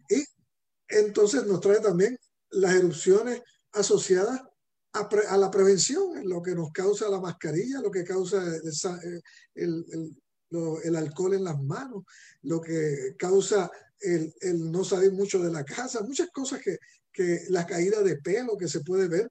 Y 0.08 0.24
entonces 0.88 1.46
nos 1.46 1.60
trae 1.60 1.78
también 1.78 2.18
las 2.50 2.74
erupciones 2.74 3.42
asociadas 3.70 4.40
a, 4.92 5.36
la 5.36 5.52
prevención, 5.52 6.28
lo 6.28 6.42
que 6.42 6.56
nos 6.56 6.72
causa 6.72 7.08
la 7.08 7.20
mascarilla, 7.20 7.80
lo 7.80 7.92
que 7.92 8.02
causa 8.02 8.42
el, 9.54 9.84
el, 9.88 10.21
alcohol 10.97 11.35
en 11.35 11.44
las 11.44 11.61
manos, 11.61 12.04
lo 12.42 12.61
que 12.61 13.14
causa 13.18 13.71
el, 14.00 14.35
no 14.71 14.85
salir 14.85 15.12
mucho 15.12 15.38
de 15.38 15.50
la 15.50 15.64
casa, 15.64 16.02
muchas 16.02 16.30
cosas 16.30 16.61
que, 16.61 16.78
que 17.12 17.44
la 17.49 17.66
caída 17.66 18.02
de 18.02 18.16
pelo 18.16 18.56
que 18.56 18.68
se 18.68 18.80
puede 18.80 19.09
ver 19.09 19.30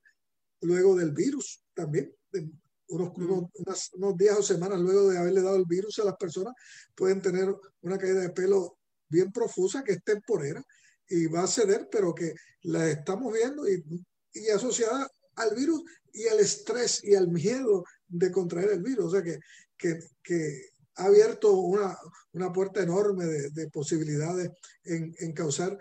luego 0.62 0.96
del 0.96 1.12
virus 1.12 1.64
también. 1.74 2.14
Unos, 2.88 3.90
unos, 3.94 4.18
días 4.18 4.38
o 4.38 4.44
semanas 4.44 4.80
luego 4.80 5.10
de 5.10 5.18
haberle 5.18 5.42
dado 5.42 5.56
el 5.56 5.66
virus 5.66 5.98
a 6.00 6.06
las 6.06 6.18
personas, 6.18 6.54
pueden 6.94 7.22
tener 7.22 7.48
una 7.82 7.98
caída 7.98 8.20
de 8.20 8.32
pelo 8.32 8.80
bien 9.08 9.32
profusa 9.32 9.82
que 9.82 9.94
es 9.94 10.04
temporera 10.04 10.62
y 11.08 11.28
va 11.28 11.44
a 11.44 11.48
ceder, 11.48 11.88
pero 11.90 12.14
que 12.14 12.34
la 12.64 12.90
estamos 12.90 13.34
viendo 13.34 13.68
y, 13.70 13.82
y 14.34 14.50
asociada 14.50 15.10
al 15.36 15.56
virus 15.56 15.84
y 16.14 16.28
al 16.28 16.40
estrés 16.40 17.02
y 17.04 17.16
al 17.16 17.30
miedo 17.30 17.86
de 18.08 18.32
contraer 18.32 18.72
el 18.72 18.82
virus. 18.82 19.06
O 19.06 19.12
sea 19.12 19.24
que, 19.24 19.40
que, 19.78 20.00
que 20.22 20.72
ha 21.02 21.06
abierto 21.06 21.52
una, 21.54 21.98
una 22.34 22.52
puerta 22.54 22.82
enorme 22.82 23.26
de, 23.26 23.50
de 23.50 23.70
posibilidades 23.70 24.52
en, 24.84 25.14
en, 25.20 25.34
causar 25.34 25.78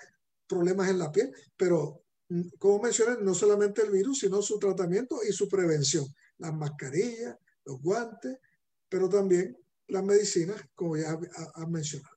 problemas 0.46 0.88
en 0.88 0.98
la 0.98 1.12
piel, 1.12 1.32
pero 1.56 2.02
mm, 2.28 2.48
como 2.58 2.82
mencioné, 2.82 3.22
no 3.22 3.34
solamente 3.34 3.82
el 3.82 3.90
virus, 3.90 4.20
sino 4.20 4.40
su 4.42 4.58
tratamiento 4.58 5.18
y 5.28 5.32
su 5.32 5.48
prevención. 5.48 6.06
Las 6.38 6.54
mascarillas, 6.54 7.36
los 7.64 7.80
guantes, 7.82 8.38
pero 8.88 9.08
también 9.08 9.56
las 9.88 10.02
medicinas, 10.04 10.56
como 10.74 10.96
ya 10.96 11.18
han 11.54 11.70
mencionado. 11.70 12.16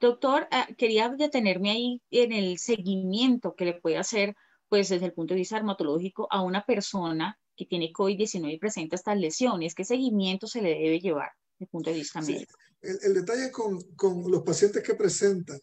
Doctor, 0.00 0.48
eh, 0.50 0.74
quería 0.76 1.10
detenerme 1.10 1.70
ahí 1.70 2.02
en 2.10 2.32
el 2.32 2.58
seguimiento 2.58 3.54
que 3.54 3.66
le 3.66 3.74
puede 3.74 3.98
hacer 3.98 4.34
pues 4.68 4.88
desde 4.88 5.06
el 5.06 5.12
punto 5.12 5.34
de 5.34 5.40
vista 5.40 5.56
dermatológico 5.56 6.26
a 6.30 6.40
una 6.40 6.64
persona 6.64 7.38
que 7.56 7.66
tiene 7.66 7.92
COVID-19 7.92 8.54
y 8.54 8.58
presenta 8.58 8.96
estas 8.96 9.18
lesiones? 9.18 9.74
¿Qué 9.74 9.84
seguimiento 9.84 10.46
se 10.46 10.62
le 10.62 10.70
debe 10.70 10.98
llevar 10.98 11.32
el 11.62 11.68
punto 11.68 11.90
de 11.90 11.96
vista 11.96 12.20
médico? 12.20 12.58
El, 12.80 13.14
detalle 13.14 13.50
con, 13.50 13.80
con, 13.94 14.30
los 14.30 14.42
pacientes 14.42 14.82
que 14.82 14.94
presentan 14.94 15.60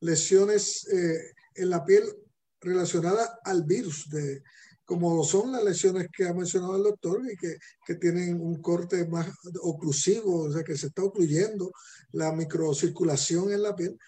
lesiones 0.00 0.86
eh, 0.88 1.32
en 1.54 1.70
la 1.70 1.84
piel 1.84 2.04
relacionadas 2.60 3.30
al 3.44 3.64
virus, 3.64 4.08
de, 4.10 4.42
como 4.84 5.24
son 5.24 5.52
las 5.52 5.64
lesiones 5.64 6.08
que 6.14 6.26
ha 6.26 6.34
mencionado 6.34 6.76
el 6.76 6.82
doctor 6.82 7.22
y 7.30 7.36
que, 7.36 7.56
que, 7.86 7.94
tienen 7.94 8.40
un 8.40 8.60
corte 8.60 9.06
más 9.06 9.28
oclusivo, 9.62 10.44
o 10.44 10.52
sea, 10.52 10.62
que 10.62 10.76
se 10.76 10.88
está 10.88 11.02
ocluyendo 11.02 11.72
la 12.12 12.32
microcirculación 12.32 13.52
en 13.52 13.62
la 13.62 13.74
piel, 13.74 13.98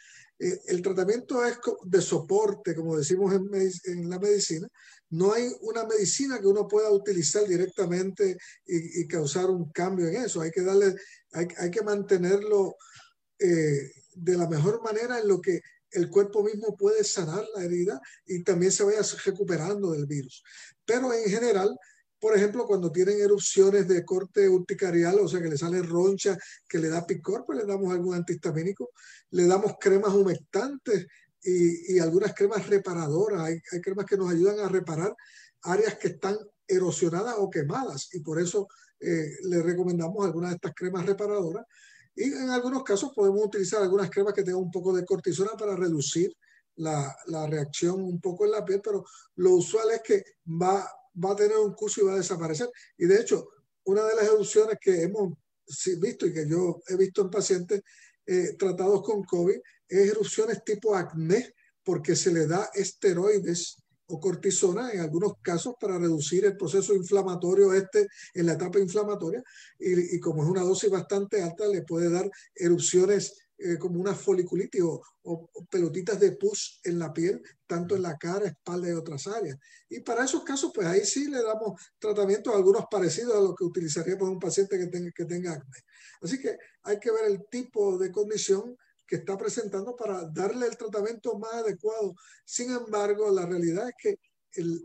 el 0.40 0.80
tratamiento 0.80 1.44
es 1.44 1.59
de 1.85 2.00
soporte, 2.00 2.75
como 2.75 2.97
decimos 2.97 3.35
en, 3.35 4.09
la 4.09 4.18
medicina. 4.18 4.66
No 5.11 5.35
hay 5.35 5.50
una 5.61 5.85
medicina 5.85 6.40
que 6.40 6.47
uno 6.47 6.66
pueda 6.66 6.90
utilizar 6.90 7.47
directamente 7.47 8.38
y, 8.66 9.06
causar 9.06 9.50
un 9.50 9.70
cambio 9.70 10.09
en 10.09 10.16
eso. 10.16 10.40
Hay 10.40 10.50
que 10.50 10.62
darle, 10.62 10.94
hay, 11.32 11.70
que 11.70 11.82
mantenerlo 11.82 12.76
eh, 13.38 13.92
de 14.14 14.37
la 14.37 14.49
mejor 14.49 14.82
manera 14.82 15.18
en 15.18 15.28
lo 15.28 15.40
que 15.40 15.61
el 15.90 16.09
cuerpo 16.09 16.42
mismo 16.42 16.75
puede 16.75 17.04
sanar 17.04 17.44
la 17.54 17.64
herida 17.64 18.00
y 18.25 18.42
también 18.42 18.73
se 18.73 18.85
vaya 18.85 19.02
recuperando 19.25 19.92
del 19.92 20.06
virus. 20.06 20.42
Pero 20.87 21.12
en 21.12 21.28
general, 21.28 21.76
por 22.20 22.36
ejemplo, 22.36 22.66
cuando 22.66 22.92
tienen 22.92 23.18
erupciones 23.18 23.88
de 23.88 24.04
corte 24.04 24.46
urticarial, 24.46 25.18
o 25.20 25.28
sea, 25.28 25.40
que 25.40 25.48
le 25.48 25.56
sale 25.56 25.82
roncha, 25.82 26.36
que 26.68 26.78
le 26.78 26.88
da 26.88 27.06
picor, 27.06 27.44
pues 27.46 27.58
le 27.58 27.64
damos 27.64 27.90
algún 27.92 28.14
antihistamínico, 28.14 28.90
le 29.30 29.46
damos 29.46 29.72
cremas 29.80 30.12
humectantes 30.12 31.06
y, 31.42 31.94
y 31.94 31.98
algunas 31.98 32.34
cremas 32.34 32.66
reparadoras. 32.68 33.42
Hay, 33.42 33.60
cremas 33.80 34.04
que 34.04 34.18
nos 34.18 34.30
ayudan 34.30 34.60
a 34.60 34.68
reparar 34.68 35.16
áreas 35.62 35.96
que 35.96 36.08
están 36.08 36.36
erosionadas 36.68 37.36
o 37.38 37.48
quemadas 37.48 38.08
y 38.12 38.21
por 38.21 38.40
eso 38.40 38.68
eh, 39.00 39.30
le 39.45 39.62
recomendamos 39.62 40.25
algunas 40.25 40.50
de 40.50 40.56
estas 40.56 40.75
cremas 40.75 41.06
reparadoras. 41.06 41.64
Y 42.14 42.25
en 42.25 42.50
algunos 42.50 42.82
casos 42.82 43.12
podemos 43.14 43.42
utilizar 43.47 43.82
algunas 43.82 44.10
cremas 44.10 44.34
que 44.34 44.42
tengan 44.42 44.60
un 44.60 44.71
poco 44.71 44.92
de 44.92 45.06
cortisona 45.06 45.52
para 45.58 45.75
reducir 45.75 46.30
la, 46.76 47.16
la 47.26 47.47
reacción 47.47 48.02
un 48.02 48.21
poco 48.21 48.45
en 48.45 48.50
la 48.50 48.64
piel, 48.64 48.82
pero 48.84 49.04
lo 49.36 49.52
usual 49.52 49.90
es 49.92 50.02
que 50.02 50.23
va 50.47 50.86
va 51.14 51.32
a 51.32 51.36
tener 51.36 51.56
un 51.58 51.75
curso 51.75 52.00
y 52.00 52.04
va 52.04 52.14
a 52.14 52.18
desaparecer. 52.18 52.68
Y 52.99 53.06
de 53.06 53.20
hecho, 53.20 53.49
una 53.84 54.04
de 54.04 54.14
las 54.14 54.25
erupciones 54.26 54.76
que 54.80 55.02
hemos 55.02 55.34
visto 55.99 56.26
y 56.26 56.32
que 56.32 56.49
yo 56.49 56.80
he 56.88 56.96
visto 56.96 57.23
en 57.23 57.30
pacientes 57.30 57.82
eh, 58.26 58.54
tratados 58.58 59.02
con 59.02 59.25
COVID 59.25 59.56
es 59.88 60.10
erupciones 60.10 60.62
tipo 60.64 60.94
acné, 60.94 61.54
porque 61.82 62.14
se 62.14 62.32
le 62.32 62.46
da 62.46 62.70
esteroides 62.75 63.76
o 64.06 64.20
cortisona 64.20 64.92
en 64.92 65.00
algunos 65.00 65.34
casos 65.40 65.75
para 65.80 65.99
reducir 65.99 66.44
el 66.44 66.56
proceso 66.56 66.94
inflamatorio 66.94 67.73
este 67.73 68.08
en 68.34 68.46
la 68.46 68.54
etapa 68.54 68.78
inflamatoria 68.80 69.42
y, 69.78 70.16
y 70.16 70.20
como 70.20 70.42
es 70.42 70.49
una 70.49 70.62
dosis 70.62 70.90
bastante 70.90 71.42
alta 71.42 71.66
le 71.68 71.82
puede 71.82 72.10
dar 72.10 72.28
erupciones 72.54 73.50
eh, 73.62 73.76
como 73.78 74.00
una 74.00 74.14
foliculitis 74.14 74.82
o, 74.82 75.50
pelotitas 75.70 76.18
de 76.18 76.32
pus 76.32 76.80
en 76.82 76.99
la 76.99 77.12
piel, 77.12 77.42
tanto 77.66 77.94
en 77.94 78.02
la 78.02 78.16
cara, 78.16 78.46
espalda 78.46 78.88
y 78.88 78.92
otras 78.92 79.26
áreas. 79.26 79.58
Y 79.88 80.00
para 80.00 80.25
esos 80.25 80.42
casos, 80.44 80.73
pues 80.75 80.86
ahí 80.86 81.04
sí 81.04 81.28
le 81.28 81.42
damos 81.42 81.78
tratamientos, 81.99 82.54
algunos 82.54 82.86
parecidos 82.90 83.36
a 83.36 83.40
lo 83.40 83.54
que 83.54 83.64
utilizaríamos 83.64 84.23
en 84.23 84.34
un 84.34 84.40
paciente 84.40 84.78
que 84.78 84.86
tenga, 84.86 85.10
que 85.14 85.25
tenga 85.26 85.52
acné. 85.52 85.78
Así 86.23 86.40
que 86.40 86.56
hay 86.84 86.99
que 86.99 87.10
ver 87.10 87.26
el 87.26 87.44
tipo 87.50 87.99
de 87.99 88.10
condición 88.10 88.76
que 89.06 89.16
está 89.16 89.36
presentando 89.36 89.94
para 89.94 90.25
darle 90.32 90.66
el 90.66 90.78
tratamiento 90.78 91.38
más 91.38 91.52
adecuado. 91.52 92.14
Sin 92.46 92.70
embargo, 92.70 93.30
la 93.30 93.44
realidad 93.44 93.88
es 93.88 93.94
que 93.99 94.18
el, 94.52 94.80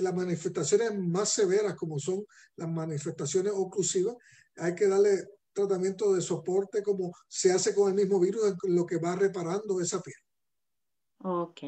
las 0.00 0.14
manifestaciones 0.14 0.98
más 0.98 1.30
severas, 1.30 1.76
como 1.76 1.98
son 1.98 2.26
las 2.56 2.68
manifestaciones 2.68 3.54
oclusivas, 3.56 4.16
hay 4.56 4.74
que 4.74 4.86
darle 4.86 5.28
tratamiento 5.52 6.14
de 6.14 6.20
soporte 6.20 6.82
como 6.82 7.12
se 7.28 7.52
hace 7.52 7.74
con 7.74 7.88
el 7.88 7.94
mismo 7.94 8.20
virus, 8.20 8.54
lo 8.64 8.86
que 8.86 8.98
va 8.98 9.16
reparando 9.16 9.80
esa 9.80 10.00
piel. 10.00 10.16
Ok. 11.24 11.60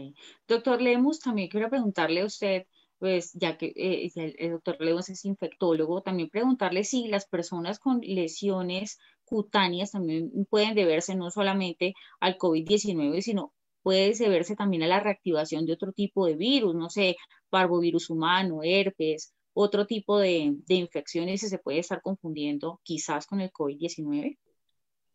Doctor 0.49 0.83
Lemus, 0.83 1.21
también 1.21 1.49
quiero 1.49 1.71
preguntarle 1.71 2.23
a 2.23 2.27
usted, 2.27 2.67
pues 2.99 3.33
ya 3.35 3.57
que 3.57 3.73
eh, 3.77 4.11
el, 4.39 4.51
doctor 4.53 4.77
Lemus 4.81 5.11
es 5.11 5.25
infectólogo, 5.25 6.03
también 6.03 6.29
preguntarle 6.29 6.85
si 6.85 7.07
las 7.07 7.27
personas 7.27 7.79
con 7.79 8.01
lesiones 8.01 8.99
cutáneas 9.25 9.93
también 9.93 10.31
pueden 10.51 10.75
deberse 10.75 11.15
no 11.15 11.31
solamente 11.31 11.95
al 12.21 12.37
COVID-19, 12.37 13.21
sino 13.21 13.53
puede 13.83 14.15
deberse 14.15 14.57
también 14.57 14.83
a 14.83 14.89
la 14.89 15.01
reactivación 15.01 15.67
de 15.67 15.75
otro 15.75 15.93
tipo 15.93 16.27
de 16.27 16.35
virus, 16.35 16.75
no 16.75 16.91
sé, 16.91 17.17
parvovirus 17.51 18.11
humano, 18.11 18.61
herpes, 18.63 19.35
otro 19.55 19.87
tipo 19.87 20.19
de, 20.19 20.57
de 20.67 20.75
infecciones 20.75 21.43
y 21.43 21.49
se 21.49 21.59
puede 21.59 21.79
estar 21.79 22.03
confundiendo 22.03 22.81
quizás 22.83 23.27
con 23.27 23.41
el 23.41 23.51
COVID-19? 23.51 24.39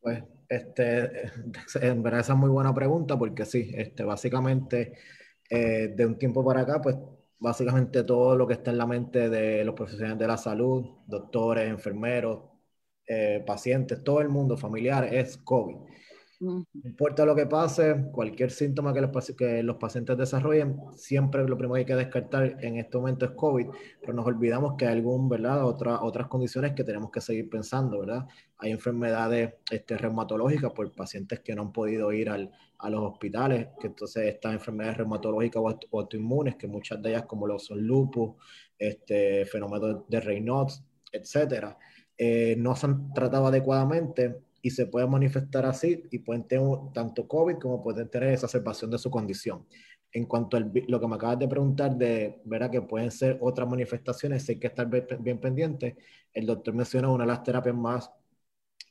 Pues, 0.01 0.23
este, 0.47 1.31
en 1.81 2.01
verdad 2.03 2.21
esa 2.21 2.33
es 2.33 2.39
muy 2.39 2.49
buena 2.49 2.73
pregunta 2.73 3.17
porque 3.17 3.45
sí, 3.45 3.71
este, 3.73 4.03
básicamente 4.03 4.93
eh, 5.49 5.89
de 5.95 6.05
un 6.05 6.17
tiempo 6.17 6.43
para 6.43 6.61
acá, 6.61 6.81
pues 6.81 6.95
básicamente 7.39 8.03
todo 8.03 8.35
lo 8.35 8.47
que 8.47 8.53
está 8.53 8.71
en 8.71 8.77
la 8.77 8.85
mente 8.85 9.29
de 9.29 9.63
los 9.63 9.75
profesionales 9.75 10.19
de 10.19 10.27
la 10.27 10.37
salud, 10.37 10.85
doctores, 11.07 11.69
enfermeros, 11.69 12.43
eh, 13.07 13.43
pacientes, 13.45 14.03
todo 14.03 14.21
el 14.21 14.29
mundo 14.29 14.57
familiar 14.57 15.13
es 15.13 15.37
COVID. 15.37 15.77
No 16.41 16.65
importa 16.85 17.25
lo 17.25 17.35
que 17.35 17.45
pase, 17.45 18.05
cualquier 18.13 18.49
síntoma 18.51 18.93
que 18.93 19.01
los, 19.61 19.77
pacientes 19.77 20.17
desarrollen, 20.17 20.79
siempre 20.95 21.45
lo 21.45 21.57
primero 21.57 21.73
que 21.73 21.79
hay 21.79 21.85
que 21.85 21.95
descartar 21.95 22.63
en 22.63 22.77
este 22.77 22.97
momento 22.97 23.25
es 23.25 23.31
COVID, 23.31 23.67
pero 23.99 24.13
nos 24.13 24.25
olvidamos 24.25 24.75
que 24.77 24.85
hay 24.85 24.93
algún, 24.93 25.27
¿verdad? 25.27 25.65
Otra, 25.65 26.01
otras 26.01 26.27
condiciones 26.27 26.71
que 26.73 26.85
tenemos 26.85 27.11
que 27.11 27.19
seguir 27.19 27.49
pensando, 27.49 27.99
¿verdad? 27.99 28.25
Hay 28.57 28.71
enfermedades 28.71 29.55
este, 29.69 29.97
reumatológicas 29.97 30.71
por 30.71 30.89
pacientes 30.93 31.41
que 31.41 31.53
no 31.53 31.63
han 31.63 31.71
podido 31.73 32.13
ir 32.13 32.29
al, 32.29 32.49
a 32.77 32.89
los 32.89 33.01
hospitales, 33.01 33.67
que 33.77 33.87
entonces 33.87 34.27
estas 34.27 34.53
enfermedades 34.53 34.97
reumatológicas 34.97 35.61
o, 35.61 35.99
autoinmunes, 35.99 36.55
que 36.55 36.67
muchas 36.67 37.01
de 37.01 37.09
ellas 37.09 37.25
como 37.25 37.47
los 37.47 37.65
son 37.65 37.85
lupus, 37.85 38.35
este, 38.77 39.45
fenómenos 39.45 40.07
de 40.07 40.21
Raynaud, 40.21 40.69
etcétera, 41.11 41.77
eh, 42.17 42.55
no 42.57 42.77
se 42.77 42.85
han 42.85 43.13
tratado 43.13 43.47
adecuadamente 43.47 44.37
y 44.61 44.69
se 44.71 44.87
puede 44.87 45.07
manifestar 45.07 45.65
así 45.65 46.03
y 46.11 46.19
pueden 46.19 46.47
tener 46.47 46.65
tanto 46.93 47.27
COVID 47.27 47.57
como 47.57 47.81
pueden 47.81 48.09
tener 48.09 48.33
exacerbación 48.33 48.91
de 48.91 48.97
su 48.97 49.09
condición. 49.09 49.65
En 50.11 50.25
cuanto 50.25 50.57
a 50.57 50.59
lo 50.59 50.99
que 50.99 51.07
me 51.07 51.15
acabas 51.15 51.39
de 51.39 51.47
preguntar 51.47 51.95
de, 51.95 52.41
¿verdad? 52.45 52.71
Que 52.71 52.81
pueden 52.81 53.11
ser 53.11 53.37
otras 53.41 53.69
manifestaciones, 53.69 54.47
hay 54.49 54.59
que 54.59 54.67
estar 54.67 54.89
bien 55.19 55.39
pendiente. 55.39 55.97
El 56.33 56.45
doctor 56.47 56.73
menciona 56.73 57.09
una 57.09 57.25
de 57.25 57.27
las 57.27 57.43
terapias 57.43 57.75
más 57.75 58.11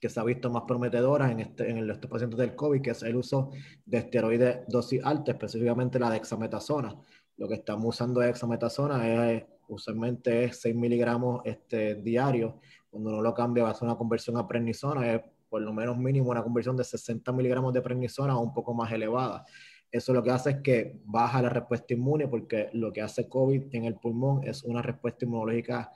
que 0.01 0.09
se 0.09 0.21
ha 0.21 0.25
visto 0.25 0.51
más 0.51 0.63
prometedoras 0.67 1.31
en, 1.33 1.41
este, 1.41 1.71
en 1.71 1.91
estos 1.91 2.11
pacientes 2.11 2.39
del 2.39 2.55
COVID, 2.55 2.81
que 2.81 2.91
es 2.91 3.03
el 3.03 3.17
uso 3.17 3.51
de 3.85 3.99
esteroides 3.99 4.61
dosis 4.69 5.05
alta, 5.05 5.33
específicamente 5.33 5.99
la 5.99 6.11
dexametasona. 6.11 6.95
lo 7.37 7.49
que 7.49 7.55
estamos 7.55 7.87
usando 7.97 8.23
es 8.23 8.31
exametasona, 8.31 9.33
es, 9.33 9.45
usualmente 9.69 10.45
es 10.45 10.61
6 10.61 10.75
miligramos 10.75 11.43
este, 11.45 11.97
diarios. 11.97 12.55
Cuando 12.91 13.11
uno 13.11 13.23
lo 13.23 13.35
cambia 13.35 13.65
va 13.65 13.71
a 13.71 13.73
hacer 13.73 13.87
una 13.87 13.97
conversión 13.97 14.37
a 14.37 14.47
prednisona, 14.47 15.15
es 15.15 15.23
por 15.49 15.63
lo 15.63 15.73
menos 15.73 15.97
mínimo 15.97 16.31
una 16.31 16.43
conversión 16.43 16.77
de 16.77 16.85
60 16.85 17.33
miligramos 17.33 17.73
de 17.73 17.83
prednisona 17.83 18.37
o 18.37 18.43
un 18.43 18.53
poco 18.53 18.75
más 18.75 18.93
elevada. 18.93 19.45
Eso 19.91 20.13
lo 20.13 20.23
que 20.23 20.31
hace 20.31 20.51
es 20.51 20.57
que 20.63 21.01
baja 21.05 21.41
la 21.41 21.49
respuesta 21.49 21.95
inmune 21.95 22.29
porque 22.29 22.69
lo 22.73 22.93
que 22.93 23.01
hace 23.01 23.29
COVID 23.29 23.75
en 23.75 23.85
el 23.85 23.97
pulmón 23.97 24.45
es 24.45 24.63
una 24.63 24.83
respuesta 24.83 25.25
inmunológica 25.25 25.91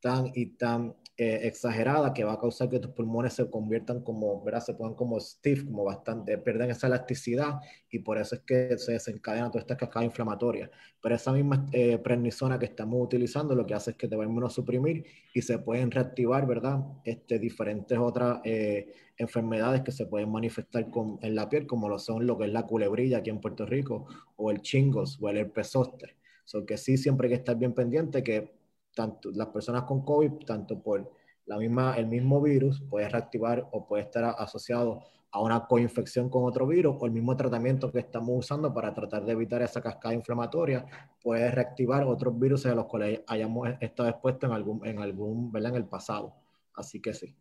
tan 0.00 0.30
y 0.34 0.46
tan 0.56 0.94
eh, 1.22 1.46
exagerada 1.46 2.14
que 2.14 2.24
va 2.24 2.32
a 2.32 2.40
causar 2.40 2.70
que 2.70 2.78
tus 2.78 2.92
pulmones 2.92 3.34
se 3.34 3.50
conviertan 3.50 4.00
como, 4.02 4.42
¿verdad? 4.42 4.62
Se 4.62 4.72
pongan 4.72 4.94
como 4.94 5.20
stiff, 5.20 5.66
como 5.66 5.84
bastante, 5.84 6.38
pierden 6.38 6.70
esa 6.70 6.86
elasticidad 6.86 7.60
y 7.90 7.98
por 7.98 8.16
eso 8.16 8.36
es 8.36 8.40
que 8.40 8.78
se 8.78 8.92
desencadena 8.92 9.50
toda 9.50 9.60
esta 9.60 9.76
cascada 9.76 10.06
inflamatoria. 10.06 10.70
Pero 11.02 11.14
esa 11.14 11.30
misma 11.34 11.66
eh, 11.72 11.98
prednisona 11.98 12.58
que 12.58 12.64
estamos 12.64 13.04
utilizando 13.04 13.54
lo 13.54 13.66
que 13.66 13.74
hace 13.74 13.90
es 13.90 13.96
que 13.98 14.08
te 14.08 14.16
va 14.16 14.24
a 14.24 14.26
inmunosuprimir 14.28 15.04
y 15.34 15.42
se 15.42 15.58
pueden 15.58 15.90
reactivar, 15.90 16.46
¿verdad? 16.46 16.80
Este, 17.04 17.38
diferentes 17.38 17.98
otras 17.98 18.40
eh, 18.44 18.90
enfermedades 19.18 19.82
que 19.82 19.92
se 19.92 20.06
pueden 20.06 20.32
manifestar 20.32 20.88
con, 20.88 21.18
en 21.20 21.34
la 21.34 21.50
piel, 21.50 21.66
como 21.66 21.90
lo 21.90 21.98
son 21.98 22.26
lo 22.26 22.38
que 22.38 22.46
es 22.46 22.50
la 22.50 22.62
culebrilla 22.66 23.18
aquí 23.18 23.28
en 23.28 23.42
Puerto 23.42 23.66
Rico, 23.66 24.06
o 24.36 24.50
el 24.50 24.62
chingos, 24.62 25.18
o 25.20 25.28
el 25.28 25.36
herpes 25.36 25.68
zóster. 25.68 26.16
So 26.46 26.64
que 26.64 26.78
sí, 26.78 26.96
siempre 26.96 27.26
hay 27.26 27.32
que 27.32 27.40
estar 27.40 27.58
bien 27.58 27.74
pendiente 27.74 28.22
que 28.22 28.59
tanto 28.94 29.30
las 29.32 29.48
personas 29.48 29.84
con 29.84 30.04
COVID, 30.04 30.44
tanto 30.46 30.80
por 30.82 31.10
la 31.46 31.58
misma, 31.58 31.96
el 31.96 32.06
mismo 32.06 32.40
virus, 32.40 32.80
puede 32.88 33.08
reactivar 33.08 33.68
o 33.72 33.86
puede 33.86 34.04
estar 34.04 34.24
asociado 34.38 35.00
a 35.32 35.40
una 35.40 35.66
coinfección 35.66 36.28
con 36.28 36.44
otro 36.44 36.66
virus 36.66 36.96
o 36.98 37.06
el 37.06 37.12
mismo 37.12 37.36
tratamiento 37.36 37.92
que 37.92 38.00
estamos 38.00 38.30
usando 38.36 38.74
para 38.74 38.92
tratar 38.92 39.24
de 39.24 39.32
evitar 39.32 39.62
esa 39.62 39.80
cascada 39.80 40.14
inflamatoria 40.14 40.84
puede 41.22 41.50
reactivar 41.50 42.04
otros 42.04 42.38
virus 42.38 42.66
a 42.66 42.74
los 42.74 42.86
cuales 42.86 43.20
hayamos 43.26 43.68
estado 43.80 44.08
expuestos 44.08 44.48
en 44.48 44.56
algún, 44.56 44.86
en 44.86 44.98
algún, 44.98 45.52
¿verdad? 45.52 45.70
En 45.70 45.76
el 45.76 45.88
pasado. 45.88 46.34
Así 46.74 47.00
que 47.00 47.14
sí. 47.14 47.34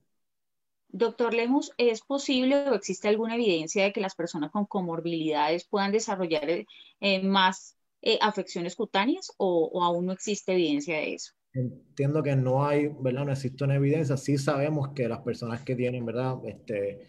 Doctor 0.91 1.35
Lemus, 1.35 1.71
¿es 1.77 2.01
posible 2.01 2.67
o 2.69 2.73
existe 2.73 3.07
alguna 3.07 3.35
evidencia 3.35 3.83
de 3.83 3.93
que 3.93 4.01
las 4.01 4.15
personas 4.15 4.51
con 4.51 4.65
comorbilidades 4.65 5.65
puedan 5.65 5.91
desarrollar 5.91 6.65
eh, 6.99 7.23
más 7.23 7.77
eh, 8.01 8.17
afecciones 8.21 8.75
cutáneas 8.75 9.31
o, 9.38 9.83
aún 9.83 10.07
no 10.07 10.13
existe 10.13 10.53
evidencia 10.53 10.97
de 10.97 11.13
eso? 11.13 11.33
Entiendo 11.53 12.21
que 12.21 12.35
no 12.35 12.65
hay, 12.65 12.88
¿verdad? 12.99 13.25
No 13.25 13.31
existe 13.31 13.63
una 13.63 13.75
evidencia. 13.75 14.17
Sí 14.17 14.38
sabemos 14.38 14.89
que 14.89 15.07
las 15.07 15.19
personas 15.19 15.62
que 15.63 15.75
tienen, 15.75 16.05
¿verdad? 16.05 16.38
Este, 16.45 16.99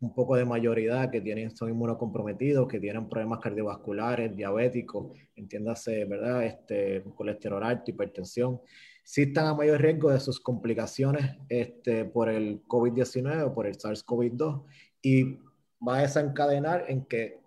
un 0.00 0.14
poco 0.14 0.36
de 0.36 0.44
mayoridad, 0.46 1.10
que 1.10 1.20
tienen, 1.20 1.54
son 1.54 1.68
inmunocomprometidos, 1.68 2.66
que 2.66 2.80
tienen 2.80 3.08
problemas 3.08 3.40
cardiovasculares, 3.40 4.34
diabéticos, 4.34 5.12
entiéndase, 5.36 6.06
¿verdad? 6.06 6.44
Este, 6.44 7.04
colesterol 7.14 7.62
alto, 7.62 7.90
hipertensión, 7.90 8.60
sí 9.04 9.22
están 9.22 9.46
a 9.46 9.54
mayor 9.54 9.80
riesgo 9.80 10.10
de 10.10 10.20
sus 10.20 10.40
complicaciones 10.40 11.36
este, 11.48 12.06
por 12.06 12.30
el 12.30 12.62
COVID-19 12.66 13.46
o 13.46 13.54
por 13.54 13.66
el 13.66 13.76
SARS-CoV-2 13.76 14.64
y 15.02 15.38
va 15.86 15.98
a 15.98 16.02
desencadenar 16.02 16.86
en 16.88 17.04
que 17.04 17.38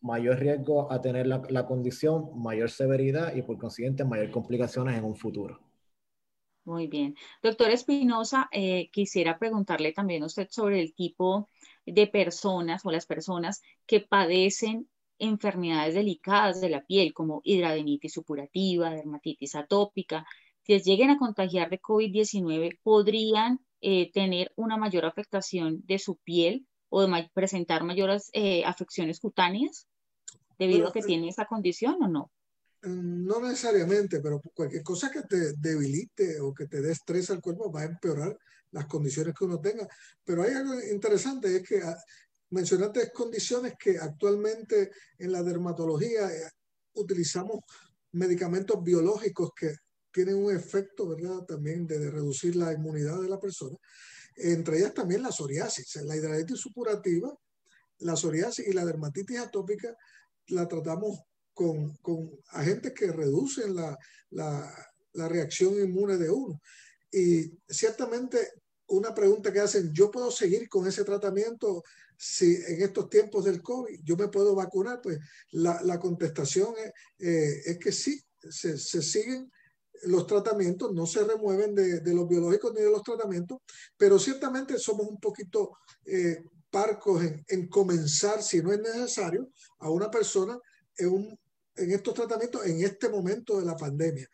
mayor 0.00 0.38
riesgo 0.38 0.92
a 0.92 1.00
tener 1.00 1.26
la, 1.26 1.42
la 1.48 1.66
condición, 1.66 2.40
mayor 2.40 2.70
severidad 2.70 3.34
y 3.34 3.42
por 3.42 3.58
consiguiente 3.58 4.04
mayor 4.04 4.30
complicaciones 4.30 4.96
en 4.96 5.04
un 5.04 5.16
futuro. 5.16 5.67
Muy 6.68 6.86
bien. 6.86 7.16
Doctor 7.42 7.70
Espinosa, 7.70 8.46
eh, 8.52 8.90
quisiera 8.92 9.38
preguntarle 9.38 9.92
también 9.92 10.22
a 10.22 10.26
usted 10.26 10.48
sobre 10.50 10.82
el 10.82 10.92
tipo 10.94 11.48
de 11.86 12.06
personas 12.06 12.84
o 12.84 12.90
las 12.90 13.06
personas 13.06 13.62
que 13.86 14.00
padecen 14.00 14.86
enfermedades 15.18 15.94
delicadas 15.94 16.60
de 16.60 16.68
la 16.68 16.84
piel, 16.84 17.14
como 17.14 17.40
hidradenitis 17.42 18.12
supurativa, 18.12 18.90
dermatitis 18.90 19.54
atópica. 19.54 20.26
Si 20.62 20.78
lleguen 20.80 21.08
a 21.08 21.16
contagiar 21.16 21.70
de 21.70 21.80
COVID-19, 21.80 22.78
podrían 22.82 23.60
eh, 23.80 24.12
tener 24.12 24.52
una 24.54 24.76
mayor 24.76 25.06
afectación 25.06 25.80
de 25.86 25.98
su 25.98 26.16
piel 26.16 26.66
o 26.90 27.00
de 27.00 27.30
presentar 27.32 27.82
mayores 27.82 28.28
eh, 28.34 28.62
afecciones 28.66 29.20
cutáneas 29.20 29.88
debido 30.58 30.88
a 30.88 30.92
que 30.92 31.00
tiene 31.00 31.30
esa 31.30 31.46
condición 31.46 31.96
o 32.02 32.08
no? 32.08 32.30
Mm, 32.82 33.26
no 33.26 33.40
necesariamente, 33.40 34.20
pero 34.20 34.40
cualquier 34.54 34.82
cosa 34.82 35.10
que 35.10 35.22
te 35.22 35.52
debilite 35.54 36.40
o 36.40 36.54
que 36.54 36.66
te 36.66 36.80
dé 36.80 36.92
estrés 36.92 37.30
al 37.30 37.40
cuerpo 37.40 37.72
va 37.72 37.82
a 37.82 37.84
empeorar 37.86 38.38
las 38.70 38.86
condiciones 38.86 39.34
que 39.34 39.44
uno 39.44 39.60
tenga. 39.60 39.88
Pero 40.24 40.42
hay 40.42 40.52
algo 40.52 40.80
interesante, 40.80 41.56
es 41.56 41.68
que 41.68 41.82
ah, 41.82 41.96
mencionaste 42.50 43.10
condiciones 43.12 43.74
que 43.78 43.98
actualmente 43.98 44.90
en 45.18 45.32
la 45.32 45.42
dermatología 45.42 46.30
eh, 46.32 46.50
utilizamos 46.94 47.60
medicamentos 48.12 48.82
biológicos 48.82 49.50
que 49.54 49.74
tienen 50.12 50.36
un 50.36 50.54
efecto, 50.54 51.08
¿verdad? 51.08 51.44
También 51.46 51.86
de, 51.86 52.10
reducir 52.10 52.56
la 52.56 52.72
inmunidad 52.72 53.20
de 53.20 53.28
la 53.28 53.40
persona. 53.40 53.76
Entre 54.36 54.78
ellas 54.78 54.94
también 54.94 55.22
la 55.22 55.32
psoriasis, 55.32 55.96
la 56.04 56.16
hidradenitis 56.16 56.60
supurativa, 56.60 57.36
la 57.98 58.14
psoriasis 58.16 58.66
y 58.66 58.72
la 58.72 58.84
dermatitis 58.84 59.38
atópica 59.38 59.96
la 60.48 60.66
tratamos 60.68 61.20
con, 61.58 61.96
con 61.96 62.30
agentes 62.50 62.92
que 62.94 63.10
reducen 63.10 63.74
la, 63.74 63.98
la, 64.30 64.72
la, 65.14 65.28
reacción 65.28 65.74
inmune 65.74 66.16
de 66.16 66.30
uno. 66.30 66.62
Y 67.10 67.50
ciertamente 67.68 68.38
una 68.86 69.12
pregunta 69.12 69.52
que 69.52 69.58
hacen, 69.58 69.92
¿yo 69.92 70.08
puedo 70.08 70.30
seguir 70.30 70.68
con 70.68 70.86
ese 70.86 71.02
tratamiento 71.02 71.82
si 72.16 72.54
en 72.54 72.80
estos 72.82 73.10
tiempos 73.10 73.44
del 73.44 73.60
COVID 73.60 73.98
yo 74.04 74.16
me 74.16 74.28
puedo 74.28 74.54
vacunar? 74.54 75.00
Pues 75.02 75.18
la, 75.50 75.82
la 75.82 75.98
contestación 75.98 76.74
es, 76.78 76.92
eh, 77.26 77.62
es, 77.64 77.78
que 77.78 77.90
sí, 77.90 78.22
se, 78.48 78.78
se, 78.78 79.02
siguen 79.02 79.50
los 80.04 80.28
tratamientos, 80.28 80.94
no 80.94 81.06
se 81.06 81.24
remueven 81.24 81.74
de, 81.74 81.98
de, 81.98 82.14
los 82.14 82.28
biológicos 82.28 82.72
ni 82.72 82.82
de 82.82 82.90
los 82.90 83.02
tratamientos, 83.02 83.58
pero 83.96 84.16
ciertamente 84.16 84.78
somos 84.78 85.08
un 85.08 85.18
poquito 85.18 85.78
eh, 86.04 86.38
parcos 86.70 87.24
en, 87.24 87.44
en, 87.48 87.66
comenzar, 87.66 88.44
si 88.44 88.62
no 88.62 88.72
es 88.72 88.80
necesario, 88.80 89.50
a 89.80 89.90
una 89.90 90.08
persona 90.08 90.56
en 90.96 91.08
un 91.08 91.38
en 91.78 91.92
estos 91.92 92.14
tratamientos 92.14 92.64
en 92.66 92.82
este 92.82 93.08
momento 93.08 93.58
de 93.58 93.64
la 93.64 93.76
pandemia, 93.76 94.28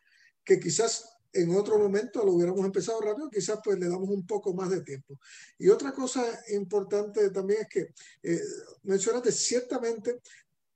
que 0.45 0.59
quizás 0.59 1.05
en 1.35 1.55
otro 1.55 1.79
momento 1.79 2.25
lo 2.25 2.33
hubiéramos 2.33 2.65
empezado 2.65 3.01
rápido, 3.01 3.29
quizás 3.29 3.59
pues 3.63 3.79
le 3.79 3.89
damos 3.89 4.09
un 4.09 4.25
poco 4.27 4.55
más 4.55 4.71
de 4.71 4.83
tiempo. 4.83 5.19
Y 5.59 5.69
otra 5.69 5.93
cosa 5.93 6.25
importante 6.51 7.31
también 7.31 7.63
es 7.63 7.69
que 7.69 7.89
eh, 8.23 8.41
mencionaste, 8.85 9.33
ciertamente 9.33 10.21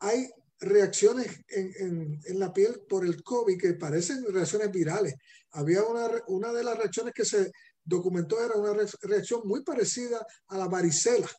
hay 0.00 0.28
reacciones 0.61 1.28
en, 1.48 1.72
en, 1.78 2.20
en, 2.24 2.38
la 2.38 2.52
piel 2.52 2.81
por 2.88 3.07
el 3.07 3.22
COVID 3.22 3.57
que 3.59 3.74
parecen 3.74 4.24
reacciones 4.33 4.72
virales. 4.72 5.14
Había 5.52 5.85
una, 5.85 6.11
una 6.26 6.52
de 6.52 6.64
las 6.64 6.76
reacciones 6.76 7.14
que 7.14 7.24
se 7.24 7.52
documentó, 7.85 8.44
era 8.44 8.57
una 8.57 8.74
reacción 9.02 9.42
muy 9.44 9.62
parecida 9.62 10.26
a 10.48 10.59
la 10.59 10.66
varicela 10.66 11.31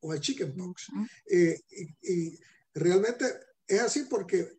o 0.00 0.12
al 0.12 0.20
chickenpox. 0.20 0.86
Eh, 1.26 1.60
y, 1.70 2.12
y 2.12 2.38
realmente 2.72 3.24
es 3.66 3.80
así 3.80 4.04
porque 4.08 4.57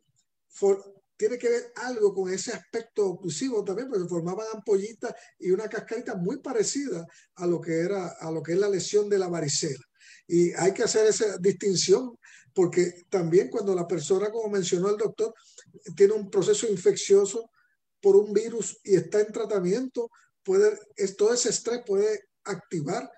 tiene 1.18 1.38
que 1.38 1.50
ver 1.50 1.74
algo 1.76 2.14
con 2.14 2.32
ese 2.32 2.54
aspecto 2.54 3.06
oclusivo 3.06 3.64
también, 3.64 3.90
porque 3.90 4.08
formaban 4.08 4.48
ampollitas 4.54 5.14
y 5.38 5.52
una 5.52 5.68
cascarita 5.68 6.16
muy 6.16 6.40
parecida 6.40 7.06
a 7.36 7.46
lo 7.46 7.60
que 7.60 7.80
era 7.80 8.08
a 8.20 8.32
lo 8.32 8.42
que 8.42 8.54
es 8.54 8.58
la 8.58 8.70
lesión 8.70 9.10
de 9.10 9.20
la 9.20 9.28
varicela. 9.28 9.84
Y 10.28 10.54
hay 10.54 10.74
que 10.74 10.84
hacer 10.84 11.08
esa 11.08 11.38
distinción 11.38 12.18
porque 12.54 13.04
también 13.10 13.50
cuando 13.50 13.76
la 13.76 13.88
persona, 13.88 14.32
como 14.32 14.50
mencionó 14.50 14.90
el 14.90 14.98
doctor, 14.98 15.34
tiene 15.96 16.14
un 16.14 16.30
proceso 16.30 16.68
infeccioso 16.68 17.52
por 18.02 18.16
un 18.16 18.34
virus 18.34 18.80
y 18.84 18.96
está 18.96 19.20
en 19.22 19.32
tratamiento, 19.32 20.10
puede, 20.44 20.78
todo 21.18 21.34
ese 21.34 21.50
estrés 21.50 21.82
puede 21.86 22.30
activar 22.44 23.10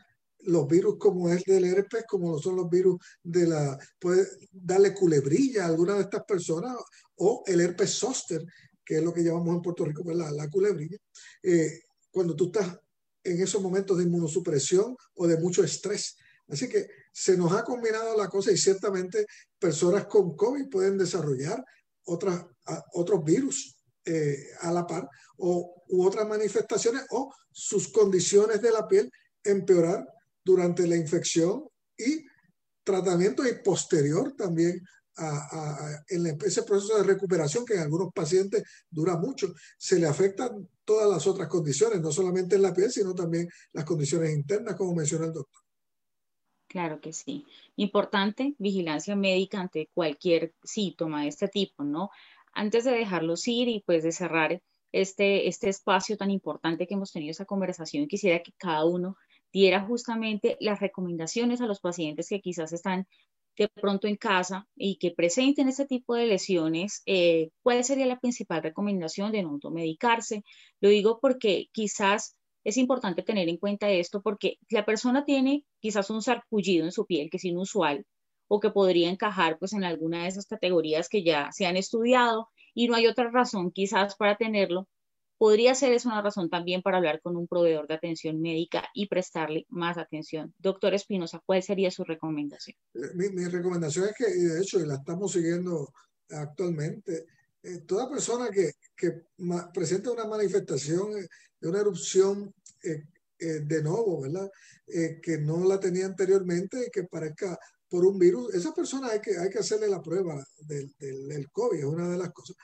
los 0.44 0.68
virus 0.68 0.98
como 0.98 1.30
es 1.30 1.44
del 1.44 1.66
herpes, 1.66 2.06
como 2.08 2.38
son 2.40 2.56
los 2.56 2.70
virus 2.70 2.98
de 3.24 3.48
la, 3.48 3.78
puede 4.00 4.28
darle 4.52 4.94
culebrilla 4.94 5.64
a 5.64 5.68
alguna 5.68 5.96
de 5.96 6.02
estas 6.02 6.24
personas, 6.24 6.76
o 7.16 7.44
el 7.46 7.62
herpes 7.62 7.92
zóster, 7.92 8.44
que 8.84 8.98
es 8.98 9.04
lo 9.04 9.14
que 9.14 9.24
llamamos 9.24 9.56
en 9.56 9.62
Puerto 9.62 9.86
Rico, 9.86 10.04
la, 10.12 10.32
la 10.32 10.50
culebrilla, 10.50 10.98
eh, 11.44 11.82
cuando 12.10 12.36
tú 12.36 12.46
estás 12.46 12.78
en 13.24 13.42
esos 13.42 13.62
momentos 13.62 13.98
de 13.98 14.04
inmunosupresión 14.04 14.96
o 15.16 15.28
de 15.28 15.38
mucho 15.38 15.64
estrés. 15.64 16.18
Así 16.48 16.68
que 16.68 16.88
se 17.14 17.38
nos 17.38 17.54
ha 17.54 17.64
combinado 17.64 18.18
la 18.18 18.28
cosa 18.28 18.52
y 18.52 18.58
ciertamente 18.58 19.26
personas 19.60 20.06
con 20.08 20.36
COVID 20.36 20.70
pueden 20.70 20.98
desarrollar 20.98 21.64
otras, 22.04 22.44
otros 22.94 23.24
virus 23.24 23.78
eh, 24.04 24.48
a 24.62 24.72
la 24.72 24.88
par 24.88 25.08
o 25.38 25.84
u 25.90 26.06
otras 26.06 26.28
manifestaciones 26.28 27.04
o 27.12 27.32
sus 27.52 27.90
condiciones 27.90 28.62
de 28.62 28.72
la 28.72 28.88
piel 28.88 29.12
empeorar 29.44 30.06
durante 30.44 30.88
la 30.88 30.96
infección 30.96 31.64
y 31.98 32.26
tratamiento 32.84 33.48
y 33.48 33.62
posterior 33.64 34.34
también 34.36 34.82
a, 35.18 36.04
en 36.10 36.38
ese 36.46 36.64
proceso 36.64 36.98
de 36.98 37.04
recuperación 37.04 37.66
que 37.66 37.76
en 37.76 37.82
algunos 37.82 38.12
pacientes 38.14 38.64
dura 38.90 39.18
mucho, 39.18 39.54
se 39.78 40.00
le 40.00 40.08
afectan 40.08 40.68
todas 40.86 41.10
las 41.10 41.28
otras 41.28 41.48
condiciones, 41.48 42.02
no 42.02 42.12
solamente 42.12 42.56
en 42.56 42.64
la 42.64 42.74
piel, 42.74 42.92
sino 42.92 43.14
también 43.14 43.48
las 43.74 43.86
condiciones 43.86 44.32
internas, 44.32 44.76
como 44.76 44.96
menciona 44.96 45.26
el 45.26 45.34
doctor. 45.34 45.62
Claro 46.68 47.02
que 47.02 47.12
sí. 47.12 47.46
Importante 47.76 48.56
vigilancia 48.58 49.16
médica 49.16 49.60
ante 49.60 49.90
cualquier 49.94 50.54
síntoma 50.64 51.24
de 51.24 51.28
este 51.28 51.50
tipo, 51.50 51.84
¿no? 51.84 52.10
Antes 52.54 52.86
de 52.86 52.92
dejarlos 52.92 53.48
ir 53.48 53.68
y 53.68 53.84
pues 53.86 54.04
de 54.04 54.14
cerrar 54.14 54.62
este, 54.94 55.48
este 55.48 55.70
espacio 55.70 56.18
tan 56.18 56.32
importante 56.32 56.88
que 56.88 56.94
hemos 56.94 57.12
tenido 57.12 57.32
esa 57.32 57.46
conversación, 57.46 58.08
quisiera 58.08 58.42
que 58.42 58.54
cada 58.58 58.86
uno 58.86 59.18
diera 59.52 59.82
justamente 59.82 60.58
las 60.60 60.80
recomendaciones 60.80 61.62
a 61.62 61.68
los 61.68 61.80
pacientes 61.80 62.30
que 62.30 62.42
quizás 62.42 62.74
están 62.74 63.08
de 63.58 63.68
pronto 63.70 64.08
en 64.08 64.16
casa 64.16 64.68
y 64.76 64.98
que 64.98 65.12
presenten 65.12 65.68
este 65.68 65.86
tipo 65.86 66.16
de 66.16 66.26
lesiones, 66.26 67.04
eh, 67.06 67.50
¿cuál 67.62 67.84
sería 67.84 68.06
la 68.06 68.20
principal 68.20 68.64
recomendación 68.64 69.32
de 69.32 69.44
no 69.44 69.50
automedicarse? 69.50 70.44
Lo 70.80 70.90
digo 70.90 71.20
porque 71.22 71.68
quizás 71.72 72.38
es 72.64 72.78
importante 72.78 73.24
tener 73.24 73.50
en 73.50 73.58
cuenta 73.58 73.90
esto 73.90 74.22
porque 74.22 74.58
la 74.70 74.86
persona 74.86 75.26
tiene 75.26 75.66
quizás 75.80 76.10
un 76.10 76.22
sarpullido 76.22 76.86
en 76.86 76.92
su 76.92 77.06
piel 77.06 77.30
que 77.30 77.38
es 77.38 77.46
inusual 77.46 78.06
o 78.48 78.60
que 78.60 78.70
podría 78.70 79.10
encajar 79.10 79.58
pues 79.60 79.74
en 79.74 79.84
alguna 79.84 80.24
de 80.24 80.30
esas 80.30 80.46
categorías 80.46 81.10
que 81.10 81.24
ya 81.24 81.52
se 81.52 81.66
han 81.66 81.78
estudiado 81.78 82.50
y 82.74 82.88
no 82.88 82.96
hay 82.96 83.08
otra 83.08 83.30
razón 83.32 83.72
quizás 83.72 84.16
para 84.16 84.38
tenerlo, 84.38 84.88
podría 85.42 85.74
ser 85.74 85.92
esa 85.92 86.10
una 86.10 86.22
razón 86.22 86.52
también 86.52 86.84
para 86.84 86.98
hablar 86.98 87.20
con 87.20 87.36
un 87.36 87.48
proveedor 87.48 87.88
de 87.88 87.96
atención 87.96 88.40
médica 88.40 88.88
y 88.94 89.08
prestarle 89.08 89.66
más 89.70 89.98
atención. 89.98 90.54
Doctor 90.60 90.94
Espinosa, 90.94 91.42
¿cuál 91.44 91.64
sería 91.64 91.90
su 91.90 92.04
recomendación? 92.04 92.78
Eh, 92.94 93.10
mi, 93.16 93.46
recomendación 93.46 94.06
es 94.06 94.14
que, 94.16 94.30
y 94.30 94.44
de 94.44 94.62
hecho, 94.62 94.78
la 94.86 94.98
estamos 94.98 95.32
siguiendo 95.32 95.92
actualmente, 96.30 97.26
eh, 97.64 97.80
toda 97.88 98.08
persona 98.08 98.52
que, 98.52 98.74
que 98.96 99.24
presenta 99.74 100.12
una 100.12 100.26
manifestación 100.26 101.10
de 101.60 101.68
una 101.68 101.80
erupción 101.80 102.54
eh, 102.84 103.02
de 103.40 103.82
nuevo, 103.82 104.22
¿verdad? 104.22 104.48
que 104.86 105.40
no 105.40 105.66
la 105.66 105.80
tenía 105.80 106.06
anteriormente 106.06 106.86
y 106.86 106.92
que 106.92 107.06
parezca 107.06 107.58
por 107.90 108.06
un 108.06 108.20
virus, 108.20 108.54
esa 108.54 108.76
persona 108.76 109.08
hay 109.08 109.20
que, 109.20 109.36
hay 109.40 109.50
que 109.50 109.58
hacerle 109.58 109.88
la 109.88 110.04
prueba 110.04 110.46
del, 110.68 110.94
del, 111.00 111.28
del 111.28 111.50
COVID, 111.50 111.80
es 111.80 111.86
una 111.86 112.10
de 112.10 112.18
las 112.20 112.30
cosas. 112.30 112.56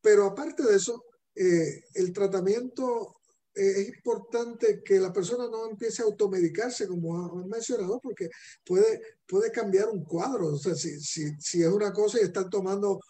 Pero 0.00 0.26
aparte 0.26 0.62
de 0.62 0.76
eso, 0.76 1.02
eh, 1.34 1.84
el 1.94 2.12
tratamiento 2.12 3.16
eh, 3.54 3.82
es 3.82 3.88
importante 3.88 4.82
que 4.82 5.00
la 5.00 5.12
persona 5.12 5.48
no 5.48 5.68
empiece 5.68 6.02
a 6.02 6.06
automedicarse, 6.06 6.86
como 6.86 7.40
han 7.40 7.48
mencionado, 7.48 8.00
porque 8.00 8.28
puede, 8.64 9.00
puede 9.26 9.50
cambiar 9.50 9.88
un 9.88 10.04
cuadro. 10.04 10.54
O 10.54 10.58
sea, 10.58 10.74
si, 10.74 11.00
si, 11.00 11.30
si 11.38 11.62
es 11.62 11.68
una 11.68 11.92
cosa 11.92 12.18
y 12.20 12.24
están 12.24 12.48
tomando 12.48 13.00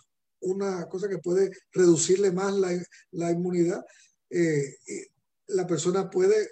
una 0.40 0.86
cosa 0.88 1.08
que 1.08 1.18
puede 1.18 1.50
reducirle 1.72 2.32
más 2.32 2.54
la, 2.54 2.70
la 3.12 3.30
inmunidad, 3.30 3.84
eh, 4.30 4.76
la 5.48 5.66
persona 5.66 6.08
puede 6.08 6.48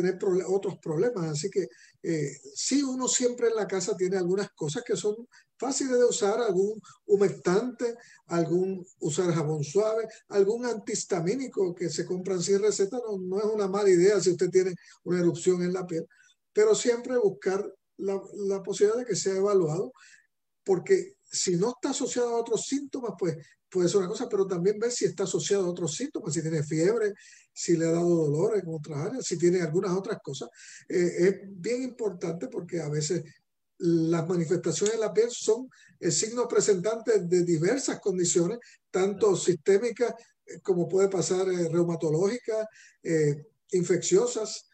tener 0.00 0.18
otros 0.46 0.78
problemas. 0.78 1.24
Así 1.30 1.48
que 1.50 1.68
eh, 2.02 2.30
sí, 2.54 2.82
uno 2.82 3.08
siempre 3.08 3.48
en 3.48 3.56
la 3.56 3.66
casa 3.66 3.96
tiene 3.96 4.18
algunas 4.18 4.50
cosas 4.52 4.82
que 4.84 4.94
son 4.94 5.26
fáciles 5.58 5.98
de 5.98 6.04
usar, 6.04 6.38
algún 6.40 6.78
humectante, 7.06 7.96
algún 8.26 8.86
usar 8.98 9.32
jabón 9.32 9.64
suave, 9.64 10.06
algún 10.28 10.66
antihistamínico 10.66 11.74
que 11.74 11.88
se 11.88 12.04
compran 12.04 12.42
sin 12.42 12.60
receta, 12.60 12.98
no, 12.98 13.16
no 13.18 13.38
es 13.38 13.46
una 13.46 13.68
mala 13.68 13.88
idea 13.88 14.20
si 14.20 14.30
usted 14.30 14.50
tiene 14.50 14.74
una 15.04 15.20
erupción 15.20 15.62
en 15.62 15.72
la 15.72 15.86
piel, 15.86 16.06
pero 16.52 16.74
siempre 16.74 17.16
buscar 17.16 17.64
la, 17.96 18.20
la 18.48 18.62
posibilidad 18.62 18.98
de 18.98 19.06
que 19.06 19.16
sea 19.16 19.36
evaluado, 19.36 19.92
porque 20.62 21.15
si 21.30 21.56
no 21.56 21.70
está 21.70 21.90
asociado 21.90 22.30
a 22.30 22.40
otros 22.40 22.66
síntomas, 22.66 23.12
pues 23.18 23.36
puede 23.68 23.88
ser 23.88 23.98
una 23.98 24.08
cosa, 24.08 24.28
pero 24.28 24.46
también 24.46 24.78
ver 24.78 24.90
si 24.90 25.04
está 25.04 25.24
asociado 25.24 25.64
a 25.64 25.70
otros 25.70 25.94
síntomas, 25.94 26.32
si 26.32 26.42
tiene 26.42 26.62
fiebre, 26.62 27.14
si 27.52 27.76
le 27.76 27.86
ha 27.86 27.92
dado 27.92 28.08
dolor 28.08 28.58
en 28.58 28.68
otras 28.68 28.98
áreas, 28.98 29.24
si 29.24 29.38
tiene 29.38 29.60
algunas 29.60 29.92
otras 29.92 30.18
cosas. 30.22 30.48
Eh, 30.88 31.12
es 31.18 31.34
bien 31.44 31.82
importante 31.82 32.48
porque 32.48 32.80
a 32.80 32.88
veces 32.88 33.22
las 33.78 34.26
manifestaciones 34.26 34.94
en 34.94 35.00
la 35.00 35.12
piel 35.12 35.28
son 35.30 35.68
el 36.00 36.12
signo 36.12 36.48
presentante 36.48 37.20
de 37.20 37.44
diversas 37.44 38.00
condiciones, 38.00 38.58
tanto 38.90 39.36
sistémicas 39.36 40.14
eh, 40.46 40.60
como 40.60 40.88
puede 40.88 41.08
pasar 41.08 41.48
eh, 41.48 41.68
reumatológicas, 41.68 42.66
infecciosas. 43.72 44.68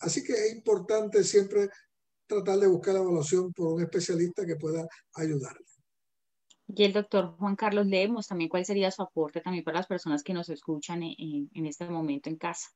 así 0.00 0.22
que 0.24 0.32
es 0.32 0.52
importante 0.54 1.22
siempre 1.22 1.68
tratar 2.26 2.58
de 2.58 2.66
buscar 2.66 2.94
la 2.94 3.00
evaluación 3.00 3.52
por 3.52 3.74
un 3.74 3.82
especialista 3.82 4.46
que 4.46 4.56
pueda 4.56 4.86
ayudarle. 5.14 5.64
Y 6.68 6.82
el 6.82 6.92
doctor 6.92 7.36
Juan 7.38 7.54
Carlos 7.54 7.86
Lemos, 7.86 8.26
también 8.26 8.50
cuál 8.50 8.64
sería 8.64 8.90
su 8.90 9.02
aporte 9.02 9.40
también 9.40 9.64
para 9.64 9.78
las 9.78 9.86
personas 9.86 10.22
que 10.22 10.34
nos 10.34 10.48
escuchan 10.48 11.02
en, 11.02 11.48
en 11.54 11.66
este 11.66 11.88
momento 11.88 12.28
en 12.28 12.36
casa. 12.36 12.68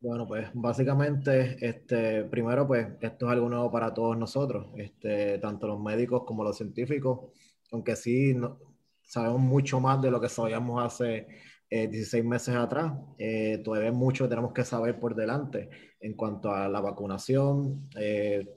Bueno, 0.00 0.26
pues 0.26 0.48
básicamente, 0.54 1.56
este, 1.60 2.24
primero, 2.24 2.66
pues 2.66 2.86
esto 3.00 3.26
es 3.26 3.32
algo 3.32 3.48
nuevo 3.48 3.70
para 3.70 3.92
todos 3.92 4.16
nosotros, 4.16 4.68
este, 4.76 5.38
tanto 5.38 5.66
los 5.66 5.80
médicos 5.80 6.22
como 6.26 6.44
los 6.44 6.56
científicos, 6.56 7.32
aunque 7.72 7.96
sí 7.96 8.34
no, 8.34 8.58
sabemos 9.02 9.40
mucho 9.40 9.80
más 9.80 10.00
de 10.02 10.10
lo 10.10 10.20
que 10.20 10.28
sabíamos 10.28 10.84
hace 10.84 11.26
16 11.70 12.14
eh, 12.14 12.22
meses 12.26 12.54
atrás, 12.54 12.92
eh, 13.18 13.60
todavía 13.64 13.92
mucho 13.92 14.24
que 14.24 14.30
tenemos 14.30 14.52
que 14.52 14.64
saber 14.64 14.98
por 15.00 15.14
delante 15.14 15.68
en 16.00 16.14
cuanto 16.14 16.52
a 16.52 16.68
la 16.68 16.80
vacunación, 16.80 17.88
eh, 17.98 18.54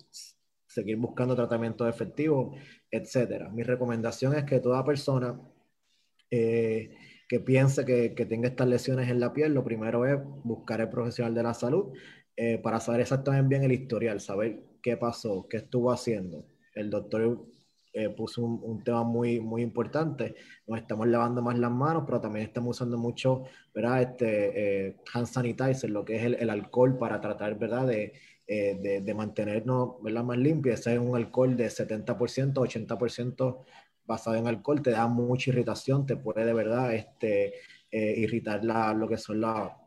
seguir 0.68 0.98
buscando 0.98 1.36
tratamientos 1.36 1.90
efectivos 1.90 2.56
etcétera. 2.92 3.50
Mi 3.50 3.64
recomendación 3.64 4.36
es 4.36 4.44
que 4.46 4.60
toda 4.60 4.86
persona 4.86 5.40
eh, 6.32 6.96
que 7.28 7.40
piense 7.40 7.86
que, 7.86 8.26
tenga 8.26 8.48
estas 8.50 8.68
lesiones 8.68 9.10
en 9.10 9.20
la 9.20 9.34
piel, 9.34 9.54
lo 9.54 9.64
primero 9.64 10.06
es 10.06 10.20
buscar 10.44 10.82
el 10.82 10.90
profesional 10.90 11.34
de 11.36 11.44
la 11.44 11.54
salud 11.54 11.94
eh, 12.36 12.58
para 12.60 12.80
saber 12.80 13.02
exactamente 13.02 13.48
bien 13.50 13.64
el 13.64 13.72
historial, 13.72 14.20
saber 14.20 14.64
qué 14.82 14.98
pasó, 14.98 15.48
qué 15.50 15.58
estuvo 15.58 15.92
haciendo. 15.92 16.46
El 16.74 16.90
doctor 16.90 17.46
eh, 17.94 18.10
puso 18.10 18.44
un, 18.44 18.84
tema 18.84 19.04
muy, 19.04 19.40
muy 19.40 19.62
importante. 19.62 20.36
Nos 20.68 20.80
estamos 20.80 21.08
lavando 21.08 21.42
más 21.42 21.58
las 21.58 21.72
manos, 21.72 22.04
pero 22.06 22.22
también 22.22 22.46
estamos 22.46 22.78
usando 22.78 22.98
mucho, 22.98 23.44
¿verdad? 23.74 24.02
Este, 24.02 24.98
hand 25.14 25.28
sanitizer, 25.28 25.90
lo 25.90 26.06
que 26.06 26.18
es 26.18 26.24
el, 26.24 26.36
el 26.36 26.50
alcohol 26.50 26.98
para 26.98 27.20
tratar, 27.20 27.58
¿verdad? 27.58 27.88
De 27.88 28.14
eh, 28.52 29.02
de, 29.04 29.14
mantenernos 29.14 30.02
¿verdad? 30.02 30.24
más 30.24 30.38
limpios. 30.40 30.80
Ese 30.80 30.96
es 30.96 31.00
un 31.00 31.16
alcohol 31.16 31.56
de 31.56 31.68
70%, 31.70 32.54
80% 32.56 33.64
basado 34.08 34.38
en 34.38 34.48
alcohol, 34.48 34.82
te 34.82 34.90
da 34.90 35.06
mucha 35.08 35.52
irritación, 35.52 36.08
te 36.08 36.18
puede 36.18 36.44
de 36.46 36.54
verdad 36.54 36.96
este, 36.96 37.54
eh, 37.92 38.14
irritar 38.18 38.66
la, 38.66 38.92
lo 38.96 39.08
que 39.08 39.18
son 39.18 39.42
la, 39.42 39.78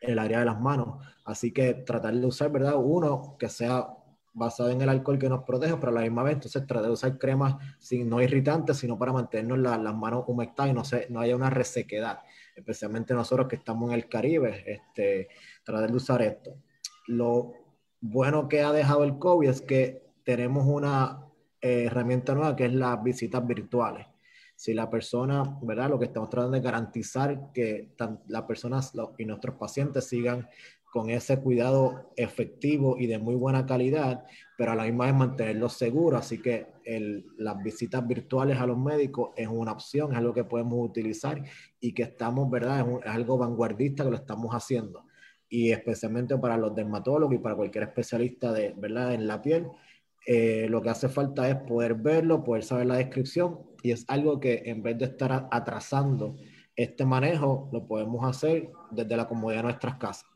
el 0.00 0.18
área 0.18 0.40
de 0.40 0.44
las 0.46 0.60
manos. 0.60 1.06
Así 1.24 1.52
que 1.52 1.74
tratar 1.74 2.14
de 2.14 2.26
usar, 2.26 2.50
¿verdad? 2.50 2.74
Uno 2.76 3.36
que 3.38 3.48
sea 3.48 3.86
basado 4.34 4.70
en 4.70 4.82
el 4.82 4.88
alcohol 4.88 5.18
que 5.18 5.28
nos 5.28 5.44
protege, 5.44 5.76
pero 5.76 5.90
a 5.90 5.94
la 5.94 6.00
misma 6.02 6.24
vez, 6.24 6.34
entonces 6.34 6.66
tratar 6.66 6.86
de 6.86 6.92
usar 6.92 7.18
cremas 7.18 7.54
sin, 7.78 8.08
no 8.08 8.20
irritantes, 8.20 8.76
sino 8.76 8.98
para 8.98 9.12
mantenernos 9.12 9.58
las 9.58 9.94
manos 9.94 10.24
humectadas 10.26 10.72
y 10.72 10.74
no, 10.74 10.84
se, 10.84 11.06
no 11.08 11.20
haya 11.20 11.36
una 11.36 11.50
resequedad, 11.50 12.18
especialmente 12.54 13.14
nosotros 13.14 13.46
que 13.48 13.56
estamos 13.56 13.90
en 13.90 13.94
el 13.94 14.08
Caribe, 14.08 14.64
este, 14.66 15.28
tratar 15.62 15.90
de 15.90 15.96
usar 15.96 16.20
esto. 16.22 16.56
Lo 17.06 17.52
bueno 18.00 18.48
que 18.48 18.62
ha 18.62 18.72
dejado 18.72 19.04
el 19.04 19.18
COVID 19.18 19.48
es 19.48 19.62
que 19.62 20.02
tenemos 20.24 20.66
una 20.66 21.24
eh, 21.60 21.84
herramienta 21.84 22.34
nueva 22.34 22.56
que 22.56 22.66
es 22.66 22.74
las 22.74 23.02
visitas 23.02 23.46
virtuales. 23.46 24.06
Si 24.56 24.74
la 24.74 24.90
persona, 24.90 25.58
¿verdad? 25.62 25.90
Lo 25.90 25.98
que 25.98 26.06
estamos 26.06 26.28
tratando 26.28 26.56
de 26.56 26.62
garantizar 26.62 27.52
que 27.52 27.94
las 28.28 28.42
personas 28.42 28.92
y 29.18 29.24
nuestros 29.24 29.56
pacientes 29.56 30.06
sigan 30.06 30.48
con 30.94 31.10
ese 31.10 31.40
cuidado 31.40 32.12
efectivo 32.14 32.94
y 32.96 33.08
de 33.08 33.18
muy 33.18 33.34
buena 33.34 33.66
calidad, 33.66 34.22
pero 34.56 34.70
a 34.70 34.76
la 34.76 34.84
misma 34.84 35.06
vez 35.06 35.14
mantenerlos 35.16 35.72
seguros. 35.72 36.20
Así 36.20 36.40
que 36.40 36.68
las 37.36 37.60
visitas 37.64 38.06
virtuales 38.06 38.60
a 38.60 38.66
los 38.66 38.78
médicos 38.78 39.30
es 39.34 39.48
una 39.48 39.72
opción, 39.72 40.12
es 40.12 40.18
algo 40.18 40.32
que 40.32 40.44
podemos 40.44 40.78
utilizar 40.88 41.42
y 41.80 41.94
que 41.94 42.04
estamos, 42.04 42.48
¿verdad? 42.48 42.86
es 43.04 43.10
algo 43.10 43.36
vanguardista 43.36 44.04
que 44.04 44.10
lo 44.10 44.16
estamos 44.16 44.54
haciendo 44.54 45.04
y 45.48 45.72
especialmente 45.72 46.38
para 46.38 46.56
los 46.56 46.72
dermatólogos 46.76 47.34
y 47.34 47.38
para 47.38 47.56
cualquier 47.56 47.82
especialista 47.82 48.52
de, 48.52 48.72
¿verdad? 48.76 49.14
en 49.14 49.26
la 49.26 49.42
piel, 49.42 49.66
eh, 50.28 50.68
lo 50.70 50.80
que 50.80 50.90
hace 50.90 51.08
falta 51.08 51.48
es 51.48 51.56
poder 51.56 51.94
verlo, 51.94 52.44
poder 52.44 52.62
saber 52.62 52.86
la 52.86 52.98
descripción 52.98 53.58
y 53.82 53.90
es 53.90 54.04
algo 54.06 54.38
que 54.38 54.62
en 54.66 54.84
vez 54.84 54.96
de 54.96 55.06
estar 55.06 55.48
atrasando 55.50 56.36
este 56.76 57.04
manejo, 57.04 57.68
lo 57.72 57.84
podemos 57.84 58.24
hacer 58.24 58.70
desde 58.92 59.16
la 59.16 59.26
comodidad 59.26 59.62
de 59.62 59.64
nuestras 59.64 59.96
casas. 59.96 60.33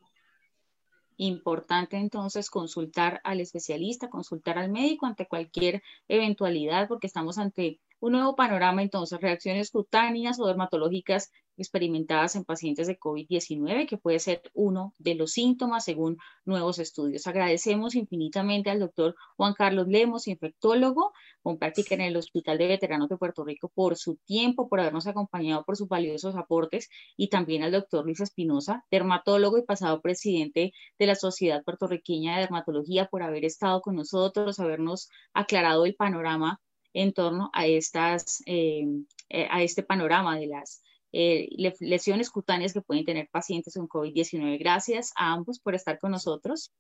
Importante 1.21 1.97
entonces 1.97 2.49
consultar 2.49 3.21
al 3.25 3.41
especialista, 3.41 4.09
consultar 4.09 4.57
al 4.57 4.71
médico 4.71 5.05
ante 5.05 5.27
cualquier 5.27 5.83
eventualidad, 6.07 6.87
porque 6.87 7.09
estamos 7.09 7.39
ante 7.39 7.81
un 7.99 8.13
nuevo 8.13 8.37
panorama 8.37 8.83
entonces, 8.83 9.21
reacciones 9.21 9.73
cutáneas 9.73 10.39
o 10.39 10.47
dermatológicas 10.47 11.33
experimentadas 11.59 12.37
en 12.37 12.45
pacientes 12.45 12.87
de 12.87 12.99
COVID-19, 12.99 13.87
que 13.87 13.99
puede 13.99 14.19
ser 14.19 14.43
uno 14.55 14.95
de 14.99 15.15
los 15.15 15.33
síntomas 15.33 15.85
según 15.85 16.19
nuevos 16.45 16.79
estudios. 16.79 17.27
Agradecemos 17.27 17.95
infinitamente 17.95 18.71
al 18.71 18.81
doctor 18.81 19.17
Juan 19.37 19.55
Carlos 19.55 19.89
Lemos, 19.89 20.29
infectólogo 20.29 21.13
con 21.43 21.59
práctica 21.59 21.95
en 21.95 22.03
el 22.03 22.17
Hospital 22.17 22.59
de 22.59 22.69
Veteranos 22.69 23.09
de 23.09 23.17
Puerto 23.17 23.45
Rico, 23.45 23.71
por 23.75 23.97
su 23.97 24.17
tiempo, 24.17 24.69
por 24.69 24.81
habernos 24.81 25.07
acompañado, 25.07 25.65
por 25.65 25.77
sus 25.77 25.89
valiosos 25.89 26.37
aportes, 26.37 26.89
y 27.17 27.29
también 27.29 27.63
al 27.63 27.73
doctor 27.73 28.05
Luis 28.05 28.21
Espinosa, 28.21 28.85
dermatólogo 28.91 29.59
y 29.59 29.63
pasado 29.63 30.01
presidente 30.01 30.73
de 30.99 31.07
la 31.07 31.15
Sociedad 31.15 31.65
Puertorriqueña 31.65 32.35
de 32.35 32.43
Dermatología, 32.43 33.07
por 33.07 33.23
haber 33.23 33.45
estado 33.45 33.81
con 33.81 33.97
nosotros, 33.97 34.61
habernos 34.61 35.09
aclarado 35.35 35.85
el 35.87 35.95
panorama 35.95 36.61
en 36.93 37.13
torno 37.13 37.51
a, 37.53 37.67
estas, 37.67 38.43
eh, 38.47 38.87
eh, 39.29 39.47
a 39.51 39.63
este 39.63 39.83
panorama 39.83 40.39
de 40.39 40.47
las 40.47 40.83
lesiones 41.13 42.31
cutáneas 42.31 42.73
que 42.73 42.83
pueden 42.83 43.05
tener 43.05 43.29
pacientes 43.31 43.75
con 43.75 43.89
COVID-19. 43.89 44.59
Gracias 44.59 45.13
a 45.17 45.33
ambos 45.33 45.61
por 45.61 45.75
estar 45.75 45.99
con 45.99 46.13
nosotros. 46.13 46.73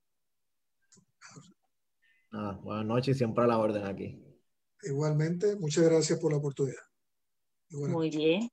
buenas 2.30 2.86
noches 2.86 3.16
y 3.16 3.18
siempre 3.18 3.44
a 3.44 3.46
la 3.46 3.58
orden 3.58 3.86
aquí. 3.86 4.22
Igualmente, 4.82 5.56
muchas 5.56 5.84
gracias 5.84 6.18
por 6.20 6.32
la 6.32 6.38
oportunidad. 6.38 6.82
Muy 7.70 8.10
bien. 8.10 8.50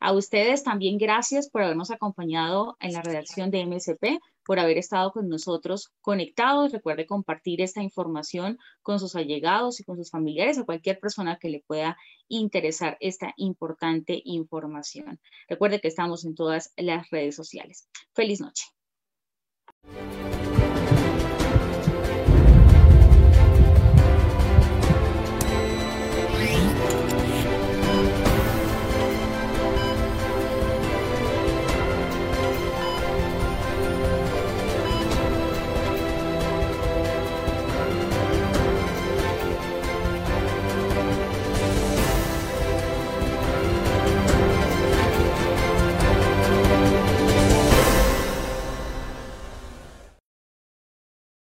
A 0.00 0.12
ustedes 0.12 0.62
también 0.64 0.98
gracias 0.98 1.48
por 1.48 1.62
habernos 1.62 1.90
acompañado 1.90 2.76
en 2.80 2.92
la 2.92 3.02
redacción 3.02 3.50
de 3.50 3.64
MSP, 3.64 4.18
por 4.44 4.58
haber 4.58 4.78
estado 4.78 5.12
con 5.12 5.28
nosotros 5.28 5.92
conectados. 6.00 6.72
Recuerde 6.72 7.06
compartir 7.06 7.60
esta 7.60 7.82
información 7.82 8.58
con 8.82 9.00
sus 9.00 9.16
allegados 9.16 9.80
y 9.80 9.84
con 9.84 9.96
sus 9.96 10.10
familiares 10.10 10.58
o 10.58 10.66
cualquier 10.66 10.98
persona 10.98 11.38
que 11.38 11.48
le 11.48 11.64
pueda 11.66 11.96
interesar 12.28 12.96
esta 13.00 13.32
importante 13.36 14.20
información. 14.24 15.20
Recuerde 15.48 15.80
que 15.80 15.88
estamos 15.88 16.24
en 16.24 16.34
todas 16.34 16.72
las 16.76 17.08
redes 17.10 17.36
sociales. 17.36 17.88
Feliz 18.12 18.40
noche. 18.40 18.64